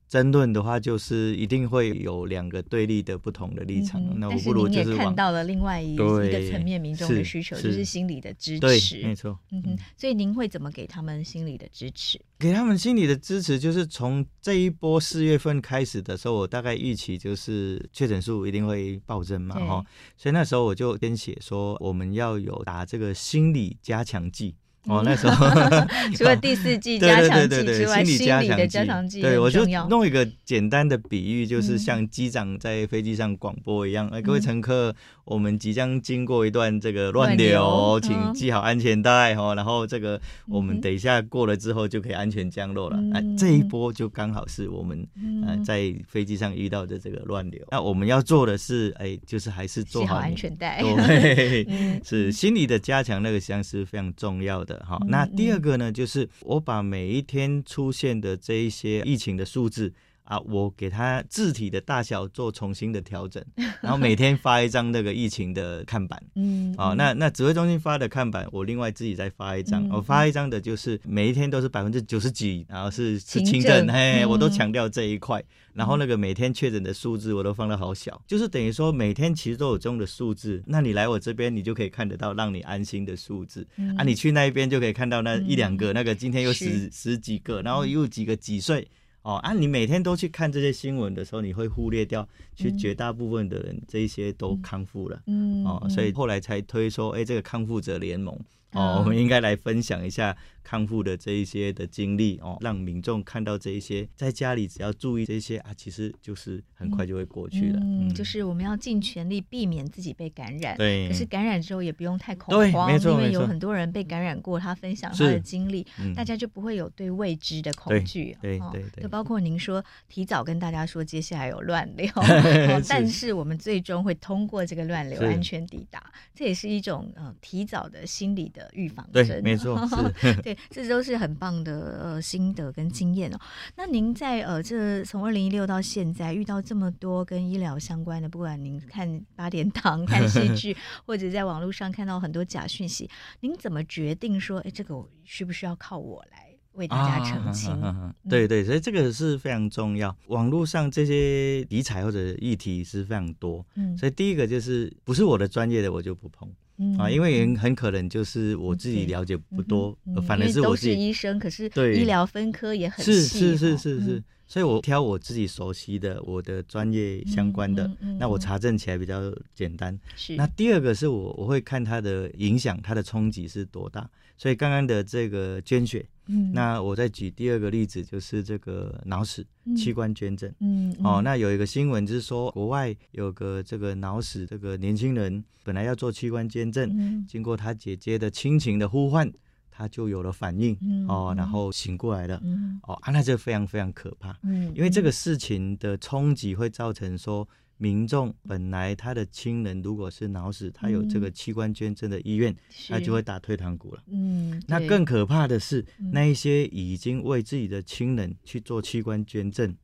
[0.08, 4.02] 争论的话，就是一定会有两个对立的不同的立场。
[4.18, 9.02] 那我不如就是也看到了另外一个层面民众的需求，就是心理的支持。
[9.02, 9.78] 没错，嗯哼。
[9.96, 12.20] 所以您会怎么给他们心理的支持？
[12.38, 19.84] 给他们心理的支持，就是从这一波四月份开始的时候，我大概预期就是确诊数一定会暴增嘛，哈。
[20.16, 24.54] 所以那时候我就先写说，我们要有打这个心理加强剂。
[24.88, 25.46] 哦，那时候
[26.14, 28.62] 除了第四季 加强剂之外，心理加强剂。
[28.62, 34.94] 的加强剂对，我就弄一个简单的比喻，就是像机长在飞机上广播一样，哎、嗯，各位乘客，
[35.24, 42.98] 我们即将经过一段这个乱流，流请系好安全带哈，然后这个我们等一下过了之后就可以安全降落了。
[43.14, 45.06] 哎、嗯，这一波就刚好是我们
[45.46, 47.66] 呃在飞机上遇到的这个乱流。
[47.70, 51.66] 那我们要做的是，哎，就是还是做好，好安全带，对，
[52.04, 54.73] 是心理的加强，那个实际上是非常重要的。
[54.84, 59.92] 好，那第二个呢，就是我把每一天出现的这一些疫情的数字
[60.24, 63.44] 啊，我给他字体的大小做重新的调整，
[63.82, 66.20] 然后每天发一张那个疫情的看板。
[66.34, 69.86] 嗯，啊，那那指挥中心发的看板，我另外自己再发一张。
[69.90, 75.42] 我发一张的就是每一天都是百分之九十几，然后是是轻症，嘿，我都强调这一块。
[75.74, 80.62] 然后那个每天确诊的数字我都放的好小，就是等于说每天其实都有这样的数字。
[80.66, 83.66] 那你来我这边，你就可以看得到让你安心的数字。
[83.98, 88.88] 啊，你去那一边就可以看到那一两个，那个今天又十十几个，然后又几个几岁。
[89.24, 95.18] 哦，啊，你每天都去看这些新闻的时候，你会忽略掉，其实绝大部分的人这一些都康复了。
[95.26, 98.38] 嗯，哦，所以后来才推说，哎，这个康复者联盟。
[98.72, 107.78] 哦，我们应该来分享一下康复的这一些的经历哦，让民众看到这一些，在家里只要注意这些啊，其实就是很快就会过去的。
[107.80, 110.76] 嗯，就是我们要尽全力避免自己被感染。
[110.76, 111.06] 对。
[111.08, 118.36] 可是感染之后也不用太恐慌，因为有很多人被感染过，他分享他的经历，大家就不会有对未知的恐惧。
[118.42, 119.02] 对对对。
[119.02, 122.08] 就包括您说提早跟大家说接下来有乱流，
[122.88, 126.02] 但是我们最终会通过这个乱流安全抵达，
[126.34, 128.64] 这也是一种呃提早的心理的。
[128.72, 129.78] 预防针，对，没错，
[130.18, 133.38] 是， 对，这都是很棒的呃心得跟经验哦。
[133.76, 143.08] 那您在呃这从二零一六到现在遇到这么多跟医疗相关的，不管您看八点档、 看戏剧，或者在网络上看到很多假讯息，
[143.40, 148.12] 您怎么决定说，哎，这个需不需要靠我来为大家澄清？
[148.28, 150.16] 对对，所以这个是非常重要。
[150.26, 156.48] 网络上这些题材或者议题是非常多，嗯，所以第一个就是不是我的专业的，我就不碰。
[156.78, 159.36] 嗯啊，因为很可能就是我自己了解。
[159.36, 169.20] 不多，反而是我自己都是医生，可是医疗分科也很细，是是是是是，嗯、所以我挑我自己熟悉的，我的专业相关的，嗯嗯嗯、那我查证起来比较
[169.52, 169.98] 简单。
[170.14, 174.08] 是，那第二个是我我会看它的影响，它的冲击是多大。
[174.36, 179.44] 所以刚刚的这个捐血，嗯，那我再举第二个例子，就是这个脑死
[179.76, 181.04] 器官捐赠，嗯，嗯。
[181.04, 189.28] 哦，那有一个新闻就是说，国外有个这个脑死这个年轻人，本来要做器官捐赠，嗯，经过他姐姐的亲情的呼唤，
[189.74, 197.48] 他就有了反应，嗯，哦，然后醒过来了，嗯，哦，啊，那这非常非常可怕，嗯，因为这个事情的冲击会造成说。
[197.76, 202.54] 民众本来他的亲人如果是脑死，他有这个器官捐赠的意愿，
[202.88, 204.02] 他就会打退堂鼓了。
[204.06, 209.74] 嗯，那更可怕的是，那一些已经为自己的亲人去做器官捐赠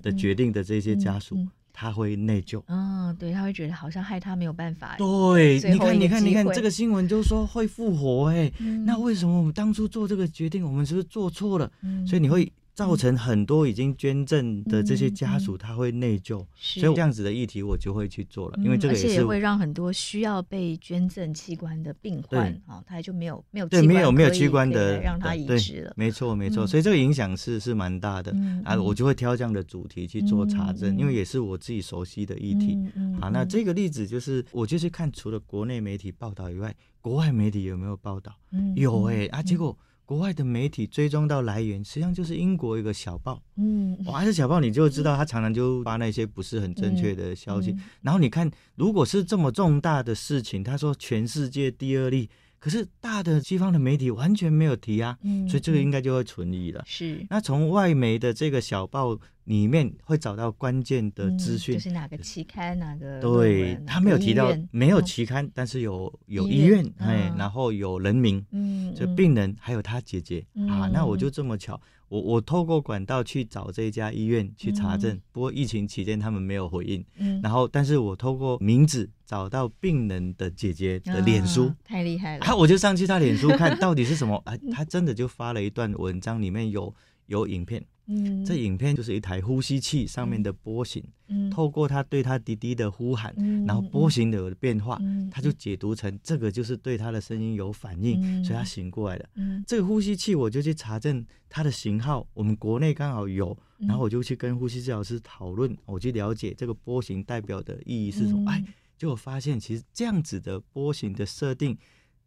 [0.00, 1.36] 的决定的这些家属，
[1.74, 2.62] 他会内疚。
[2.68, 4.96] 嗯，对，他会觉得好像害他没有办法。
[4.96, 8.50] 对，你看，你看，你看，这个新闻就说会复活，哎，
[8.86, 11.70] 那为什么我们当初做这个决定，我们是不是做错了？
[12.06, 12.50] 所以你会。
[12.74, 28.34] 造成很多已经捐赠的这些家属，他会内疚，所以这样子的议题我就会去做了，因为这个也是，会让很多需要被捐赠器官的病患啊，他就没有没有对没有没有器官的让他移植了，没错没错，所以这个影响是是蛮大的。
[28.64, 32.76] 啊，我就会挑这样的主题去做查证，因为也是我自己熟悉的议题。
[33.20, 38.34] 好，那这个例子就是我就是看除了国内媒体报道以外，国外媒体有没有报道？
[38.74, 39.78] 有哎啊，结果。
[40.04, 43.42] 国外的媒体追踪到来源，实际上就是英国一个小报。
[43.56, 47.70] 嗯，哇，这小报你就知道，他常常就发那些不是很正确的消息。
[47.70, 52.28] 嗯嗯、然后你看，如果是这么重大的事情，他说全世界第二例。
[52.64, 56.82] 可是大的西方的媒体完全没有提啊，嗯、所以这个应该就会存疑了。
[56.86, 63.20] 是，那从外媒的这个小报里面会找到关键的资讯，嗯，就是哪个期刊哪个？
[63.20, 71.78] 对，他没有提到，没有期刊，哦、但是有有医院，哎，然后有人名，嗯，就病人还有他姐姐，嗯、啊，那我就这么巧。
[72.08, 77.04] 我我透过管道去找这家医院去查证，不过疫情期间他们没有回应。
[77.18, 82.44] 嗯，然后但是我透过名字找到病人的姐姐的脸书，太厉害了。
[82.44, 86.94] 啊，我就上去他脸书看到底是什么 啊，他真的就发了一段文章，里面有
[87.26, 87.84] 有影片。
[88.06, 99.28] 嗯，这影片就是一台呼吸器上面的波形，嗯，透过他对他弟弟的呼喊，嗯，然后波形的变化，嗯，他就解读成这个就是对他的声音有反应，嗯，所以他醒过来了。
[99.34, 108.50] 嗯，这个呼吸器我就去查证它的型号，我们国内刚好有，然后我就去跟呼吸治疗师讨论，我去了解这个波形代表的意义是什么。
[108.50, 108.62] 哎，
[108.96, 111.76] 结果发现其实这样子的波形的设定。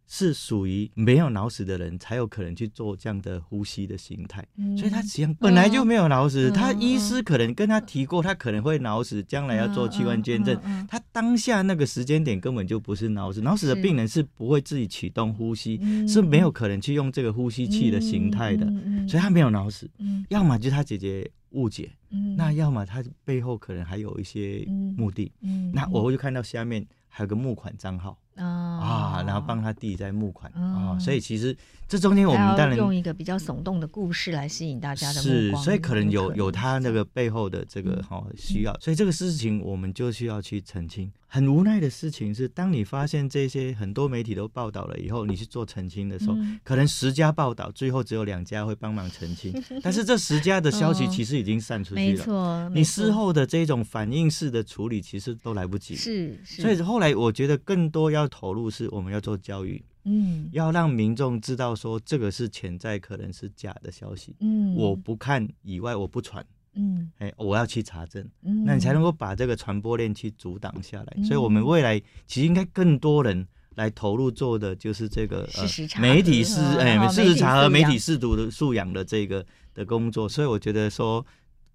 [0.10, 6.50] 是属于没有脑死的人才有可能去做这样的呼吸的形态，嗯、所以他实际上本来就没有脑死。
[6.50, 10.58] 嗯、他医师可能跟他提过，他可能会脑死，将来要做器官捐赠。
[10.87, 15.77] 他当下那个时间点根本就不是脑死，脑死的病人是不会自己启动呼吸，
[16.08, 18.65] 是，是没有可能去用这个呼吸器的形态的，
[19.10, 19.89] 所以他没有脑死。
[19.98, 24.65] 嗯、要么就是他姐姐误解，嗯、那要么他背后可能还有一些
[24.98, 25.31] 目的。
[25.41, 28.17] 嗯嗯、那我会就看到下面还有个募款账号。
[28.35, 30.52] 啊，然后帮他弟在募款。
[30.54, 31.58] 啊，所以其实
[31.88, 41.12] 这中间我们当然用一个比较耸动的故事来吸引大家的目光，是，所以可能有有他那个背后的这个哈需要，所以这个事情我们就需要去澄清。
[41.29, 58.88] 很无奈的事情是，当你发现这些很多媒体都报道了以后，你去做澄清的时候，可能十家报道，最后只有两家会帮忙澄清， 但是这十家的消息其实已经散出去了，没错，你事后的这种反应式的处理其实都来不及，是，所以后来我觉得更多要投入是。
[58.98, 66.45] 我们要做教育，嗯，要让民众知道说这个是潜在可能是假的消息，嗯，我不看以外，我不传，
[66.75, 71.13] 嗯，哎，我要去查证，嗯，那你才能够把这个传播链去阻挡下来。
[71.17, 73.45] 嗯，所以，我们未来其实应该更多人
[73.75, 80.29] 来投入做的就是这个呃媒体是哎事实查核、媒体试读的素养的这个的工作。
[80.29, 81.25] 所以，我觉得说。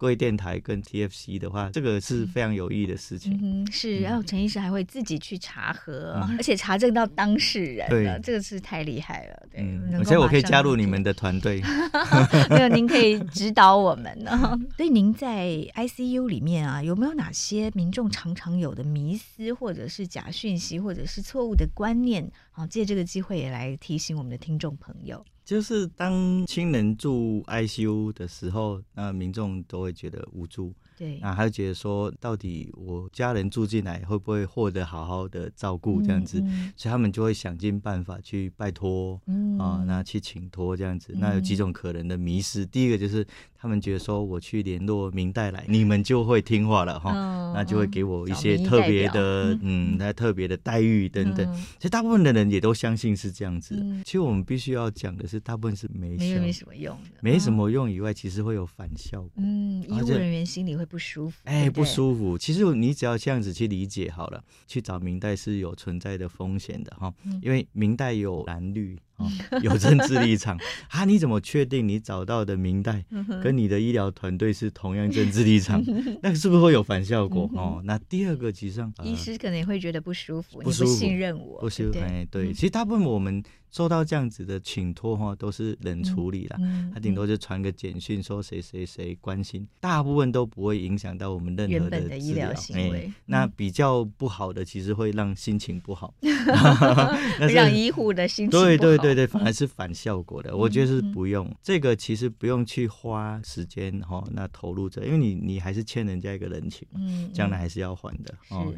[0.03, 3.39] 各位电台跟 TFC 的话，这个是非常有意义的事情。
[3.41, 7.89] 嗯，是，然后陈医师还会自己去查核，嗯、而且查证到当事人。
[7.89, 9.47] 对，这个是太厉害了。
[9.53, 9.61] 对，
[9.97, 11.63] 而且、嗯、我可以加入你们的团队。
[12.51, 14.59] 没有，您可以指导我们呢。
[14.77, 15.47] 所以您在
[15.77, 22.29] ICU 里面啊，有没有哪些民众常常有的迷思，或者是假讯息，或者是错误的观念？
[22.51, 25.25] 好，借这个机会也来提醒我们的听众朋友。
[25.45, 30.73] 就是当亲人住 ICU 的时候，那民众都会觉得无助。
[30.97, 36.41] 对，那还有觉得说，到底我家人住进来会不会获得好好的照顾这样子？
[36.41, 41.15] 嗯嗯、所以他们就会想尽办法去拜托，嗯、啊，那去请托这样子。
[41.17, 43.27] 那有几种可能的迷失，嗯、第一个就是
[43.57, 51.51] 他们觉得说，我去联络明代来，你们就会听话了哈，哦、那就会给我一些特别的，嗯，那、嗯、特别的待遇等等。
[51.51, 53.75] 嗯、其实大部分的人也都相信是这样子。
[53.81, 59.31] 嗯、其实我们必须要讲的是，大部分是没没没什么用的，没什么用以外，其实会有反效果。
[59.37, 60.82] 嗯，医护人员心里会。
[60.85, 62.37] 不舒服，哎，不舒服。
[62.37, 68.99] 其实你只要这样子去理解好了，去找明代是有存在的风险的哈，因为明代有蓝绿。
[69.63, 70.59] 有政治立场
[70.89, 71.05] 啊？
[71.05, 73.05] 你怎么确定你找到的明代
[73.43, 75.83] 跟你的医疗团队是同样政治立场？
[76.23, 77.81] 那个是不是会有反效果哦？
[77.85, 81.99] 那第二个，其实上医师可能会觉得不舒服，不信任我，不舒服。
[81.99, 86.59] 哎，对，其实大部分我们收到这样子的请托哈，都是冷处理啦。
[86.93, 93.11] 他顶多就传个简讯说谁谁谁关心，大部分都不会影响到我们任何的医疗行为。
[93.27, 96.13] 那比较不好的，其实会让心情不好，
[97.55, 99.12] 让医护的心情对对对。
[99.15, 100.51] 对对，反而是反效果的。
[100.51, 108.73] 嗯、我觉得是不用、嗯、这个，其实不用去花时间哈，那投入这，因为你你还是欠人家一个人情，嗯，将来还是要还的哦。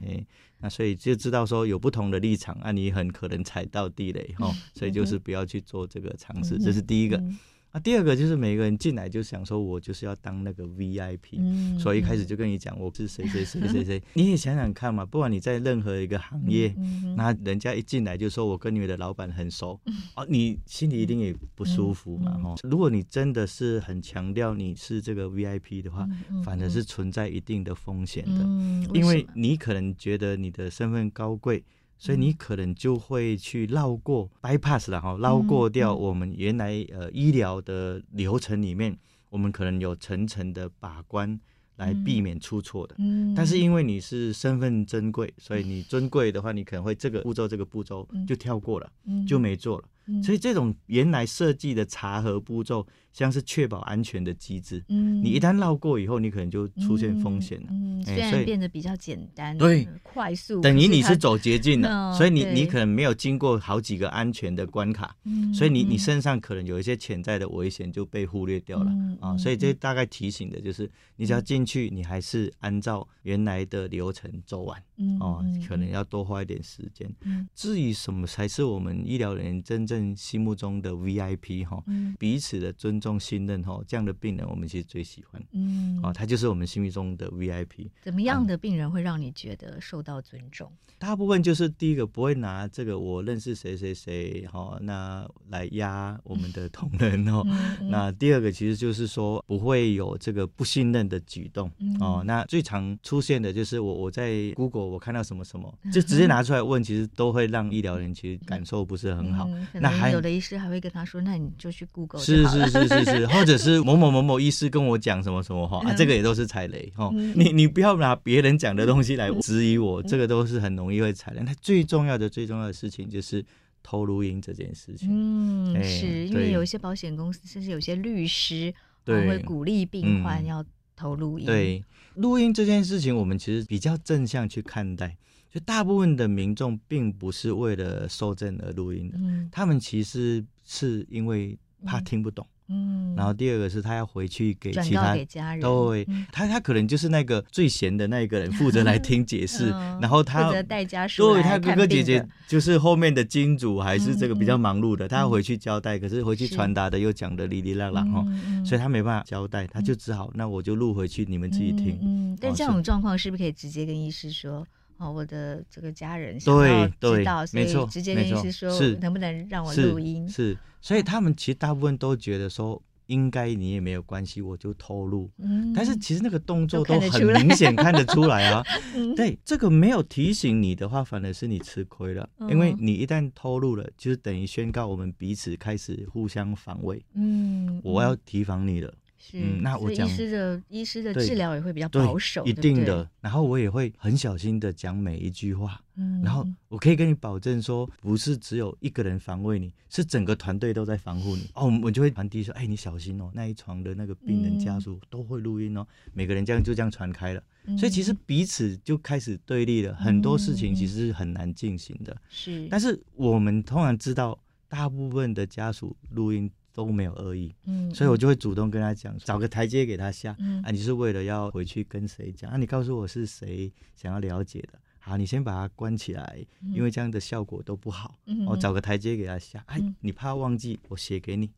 [0.59, 7.17] 那所以就知道说有不同的立场，啊，你很可能踩到地雷哈， 所以就是不要去做这个尝试，嗯、这是第一个。
[7.17, 7.39] 嗯
[7.75, 14.01] 啊，第二个就是每个人进来就想说，我就是要当那个 VIP，、嗯、所以一开始就跟你讲我是谁谁谁谁谁。
[14.13, 16.73] 你也想想看嘛，不管你在任何一个行业，
[17.17, 22.31] 那、人家一进来就说我跟你们的老板很熟，嗯、哦，你心里一定也不舒服嘛。
[22.39, 31.65] 哈、嗯，嗯、如果你真的是很强调你是这个 VIP 的话，嗯、反而是存在一定的风险的，嗯、因为你可能觉得你的身份高贵。
[31.99, 38.97] 所以你可能就会去绕过 bypass 了哈，绕过掉我们原来呃医疗的流程里面，
[39.31, 41.39] 我们可能有层层的把关
[41.77, 42.95] 来避免出错的。
[42.99, 48.93] 嗯，但是因为你是身份珍贵，所以你尊贵的话，你可能会这个步骤这个步骤就跳过了，
[49.27, 49.85] 就没做了。
[50.23, 57.67] 所以这种原来设计的查核步骤，像是确保安全的机制，嗯，你一旦绕过以后，你可能就出现风险了。
[57.71, 65.17] 嗯，虽然变得比较简单，对，快速，等于你是走捷径了，所以你你可能没有经过好几个安全的关卡，
[65.55, 68.91] 所以你你身上可能有一些潜在的危险就被忽略掉了。
[69.21, 69.37] 啊。
[69.39, 74.83] 所以这大概提醒的就是，你只要进去，你还是按照原来的流程走完，
[75.21, 77.09] 哦，可能要多花一点时间。
[77.55, 81.83] 至于什么才是我们医疗人员真正正心目中的 VIP 哈，
[82.19, 85.41] 彼此的尊重信任哈，这样的病人我们其实最喜欢。
[85.53, 87.89] 嗯，哦，他就是我们心目中的 VIP。
[88.03, 90.73] 怎么样的病人会让你觉得受到尊重？
[90.99, 97.45] 大部分就是第一个不会拿这个我认识谁谁谁哈，那来压我们的同仁哦。
[97.91, 101.71] 那第二个其实就是说不会有这个不信任的举动
[102.01, 102.23] 哦。
[102.27, 109.49] 那最常出现的就是我我在 Google 我看到什么什么，就直接拿出来问，其实都会让医疗人其实感受不是很好。
[109.85, 117.11] 那还有的医师还会跟他说，那你就去 Google 是是是是是， 或者是某某某某医师跟我讲什么什么话啊，这个也都是踩雷哈。
[117.13, 121.43] 你你不要拿别人讲的东西来 质疑我，这个都是很容易会踩雷。
[121.45, 123.45] 那最重要的最重要的事情就是。
[123.87, 128.73] 偷录音这件事情，嗯，是、欸、因为有一些保险公司，甚至有些律师，
[129.05, 130.65] 对，会鼓励病患要
[130.97, 131.45] 偷录音。
[131.45, 135.19] 对，录音这件事情，我们其实比较正向去看待。
[135.55, 142.45] 就大部分的民众并不是为了受证而录音的，嗯，他们其实是因为怕听不懂。
[142.67, 149.69] 嗯，然后第二个是他要回去给其他给家人，对，他他可能就是那个最闲的那一个人，负责来听解释，
[150.03, 158.25] 然后他负责带家属，对，他哥哥姐姐就是后面的金主，还是这个比较忙碌的，他要回去交代，可是回去传达的又讲的哩哩啦啦哈，
[158.67, 161.97] 所以他没办法交代，他就只好那我就录回去，你们自己听。
[162.03, 164.67] 嗯，但这种状况是不是可以直接跟医师说？
[164.99, 170.29] 哦，我的这个家人想要知道，所以直接跟医师说，是能不能让我录音？
[170.29, 175.29] 是，所以他们其实大部分都觉得说，应该你也没有关系，我就透露。
[175.39, 178.63] 嗯，但是其实那个动作都很明显看得出来啊。
[179.17, 187.05] 对，这个没有提醒你的话，反而是你吃亏了，因为你一旦透露了，就是等于宣告我们彼此开始互相防卫。
[187.15, 188.95] 嗯，我要提防你了。
[189.33, 193.09] 嗯，那我讲医师的医师的治疗也会比较保守，一定的。
[193.21, 195.81] 然后我也会很小心的讲每一句话。
[195.97, 201.49] 嗯，然后我可以跟你保证说，不是只有一个人防卫你，是整个团队都在防护你。
[201.55, 205.87] 哦，我就会传递说，哎，你小心哦，那一床的那个病人家属都会录音哦。
[206.13, 207.43] 每个人这样就这样传开了，
[207.79, 212.17] 所以其实彼此就开始对立了，很多事情其实是很难进行的。
[212.29, 216.51] 是，但是我们通常知道，大部分的家属录音。
[216.75, 222.51] 都没有恶意，嗯，所以我就会主动跟他讲，找个台阶给他下，嗯，啊，你是为了要回去跟谁讲？
[222.51, 222.57] 啊？
[222.57, 231.49] 你告诉我是谁想要了解的，好，你先把它关起来，因为这样的效果都不好，嗯，我找个台阶给他下，哎，你怕忘记，我写给你，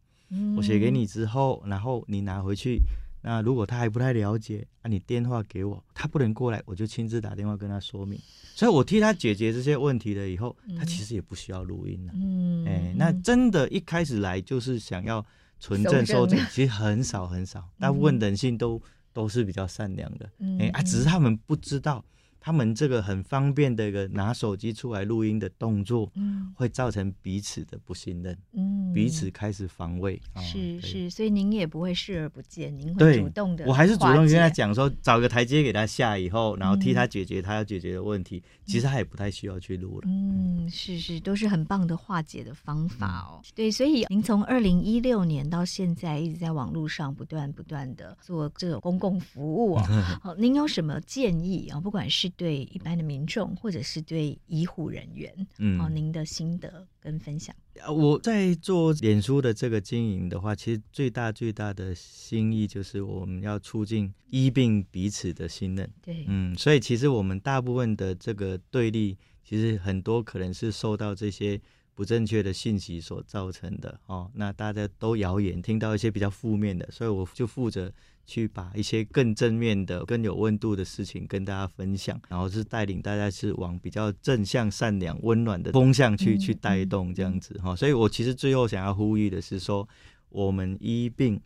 [0.56, 2.82] 我写给你之后，然后你拿回去。
[3.28, 8.16] 那如果他还不太了解，啊，你电话给我，他不能过来，我就亲自打电话跟他说明。
[8.54, 12.12] 所以我替他解决这些问题了以后，他其实也不需要录音了。
[12.14, 15.26] 嗯，哎、欸，那真的，一开始来就是想要
[15.58, 18.80] 纯正收证，其实很少很少，大部分人性都
[19.12, 20.30] 都是比较善良的。
[20.60, 22.04] 哎、欸、啊，只是他们不知道。
[22.46, 49.82] 他们这个很方便的一个拿手机出来录音的动作，嗯，会造成彼此的不信任，嗯，彼此开始防卫，是是，所以您也不会视而不见，您会主动的，我还是主动跟他讲说，找个台阶给他下以后，然后替他解决他要解决的问题，其实他也不太需要去录了，嗯，是是，都是很棒的化解的方法哦，对，所以您从二零一六年到现在一直在网络上不断不断的做这种公共服务哦，
[50.22, 51.80] 好，您有什么建议啊？
[51.80, 57.54] 不管是对一般的民众，或者是对医护人员，嗯，哦，您的心得跟分享。
[57.88, 65.90] 我在做脸书的这个经营的话，其实最大最大的心意就是我们要促进医病彼此的信任。
[66.02, 71.60] 对，嗯，所以其实我们大部分的这个对立，其实很多可能是受到这些
[71.96, 73.98] 不正确的信息所造成的。
[74.06, 77.92] 哦，那大家都谣言，听到一些比较负面的，所以我就负责。
[78.28, 87.76] 去把一些更正面的、更有温度的事情跟大家分享，然后是带领大家是往比较正向、善良、温暖的风向去去带动这样子哈。
[87.76, 89.88] 所以我其实最后想要呼吁的是说，
[90.28, 91.40] 我们医病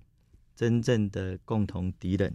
[0.56, 2.34] 真正的共同敌人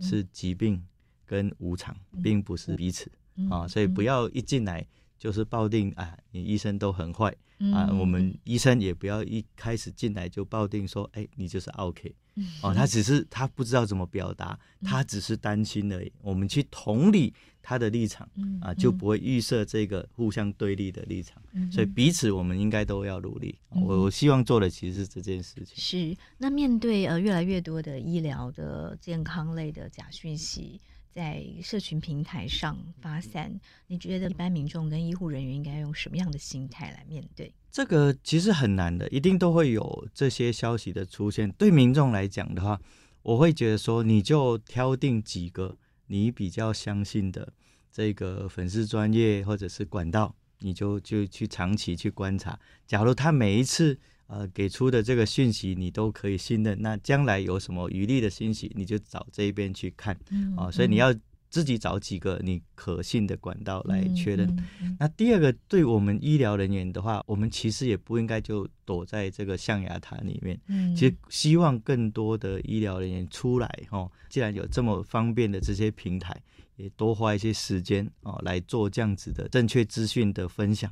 [0.00, 0.80] 是疾病
[1.26, 3.10] 跟无常，并不是彼此
[3.50, 3.66] 啊。
[3.66, 4.86] 所以不要一进来
[5.20, 7.28] 就是抱定啊，你医生都很坏
[7.72, 7.92] 啊。
[7.92, 12.12] 我们医生也不要一开始进来就抱定说，哎，你就是 OK。
[12.62, 16.10] 哦，他只是他不知道怎么表达，他只是担心而已。
[16.22, 18.26] 我们去同理他的立场
[18.62, 21.42] 啊，就不会预设这个互相对立的立场。
[21.70, 23.58] 所以彼此我们应该都要努力。
[23.68, 25.76] 我我希望做的其实是这件事情。
[25.76, 37.52] 是，那面对呃越来越多的医疗的健康类的假讯息在社群平台上发散，你觉得一般民众跟医护人员应该用什么样的心态来面对？
[37.70, 41.50] 这个其实很难的，一定都会有这些消息的出现。
[41.52, 42.80] 对民众来讲的话，
[43.22, 47.52] 我会觉得说，你就挑定几个你比较相信的
[47.92, 52.58] 这个粉丝专业或者是管道你就就去长期去观察。
[52.86, 53.98] 假如他每一次
[54.30, 60.14] 呃给出的这个讯息你都可以信任，那将来有什么余力的信息，你就找这一边去看
[60.56, 60.72] 啊、呃。
[60.72, 61.14] 所以你要。
[61.50, 64.56] 自己找几个你可信的管道来确认。
[65.00, 70.56] 那第二个，对我们医疗人员的话，我们其实也不应该就躲在这个象牙塔里面。
[70.68, 76.40] 嗯、其实希望更多的医疗人员出来哦，既然有这么方便的这些平台，
[76.76, 80.88] 也多花一些时间哦来做这样子的正确资讯的分享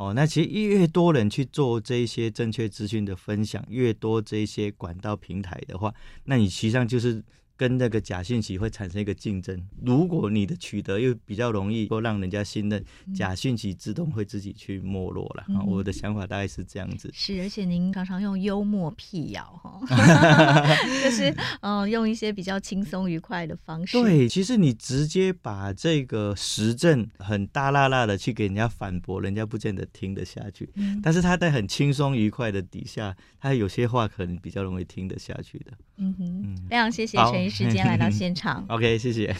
[0.00, 0.12] 哦。
[0.14, 5.94] 那其实越多人去做这些正确资讯的分享，越多这些管道平台的话，
[6.24, 7.22] 那你实际上就是。
[7.60, 12.82] 跟那个假讯息会产生一个竞争，如果你的取得又比较容易，够让人家信任，
[13.14, 15.44] 假讯息自动会自己去没落了。
[15.48, 17.10] 嗯、我的想法大概是这样子。
[17.12, 19.78] 是，而且您常常用幽默辟谣哈
[21.04, 21.28] 就是
[21.60, 24.00] 嗯、呃，用一些比较轻松愉快的方式。
[24.00, 30.70] 对，其实你直接把这个实证很大辣辣的去给人家反驳，人家不见得听得下去。
[30.76, 35.72] 嗯、但是他在很轻松愉快的底下，他有些话可能比较容易听得下去的。
[36.02, 38.64] 嗯哼，嗯非常谢谢陈医师今天来到现场。
[38.70, 39.34] OK，谢谢，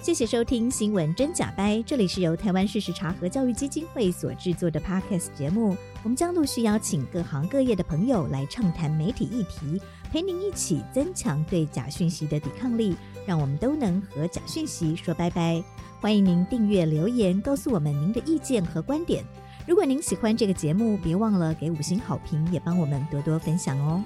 [0.00, 5.76] 谢谢收听新闻真假掰，这里是由台湾事实查核教育基金会所制作的 Podcast 节目。
[6.02, 9.78] 我们将陆续邀请各行各业的朋友来畅谈媒体议题，
[10.10, 12.96] 陪您一起增强对假讯息的抵抗力，
[13.26, 15.62] 让我们都能和假讯息说拜拜。
[16.00, 19.22] 欢迎您订阅留言，告诉我们您的意见和观点。
[19.66, 24.02] 如果您喜欢这个节目，别忘了给五星好评，也帮我们多多分享哦。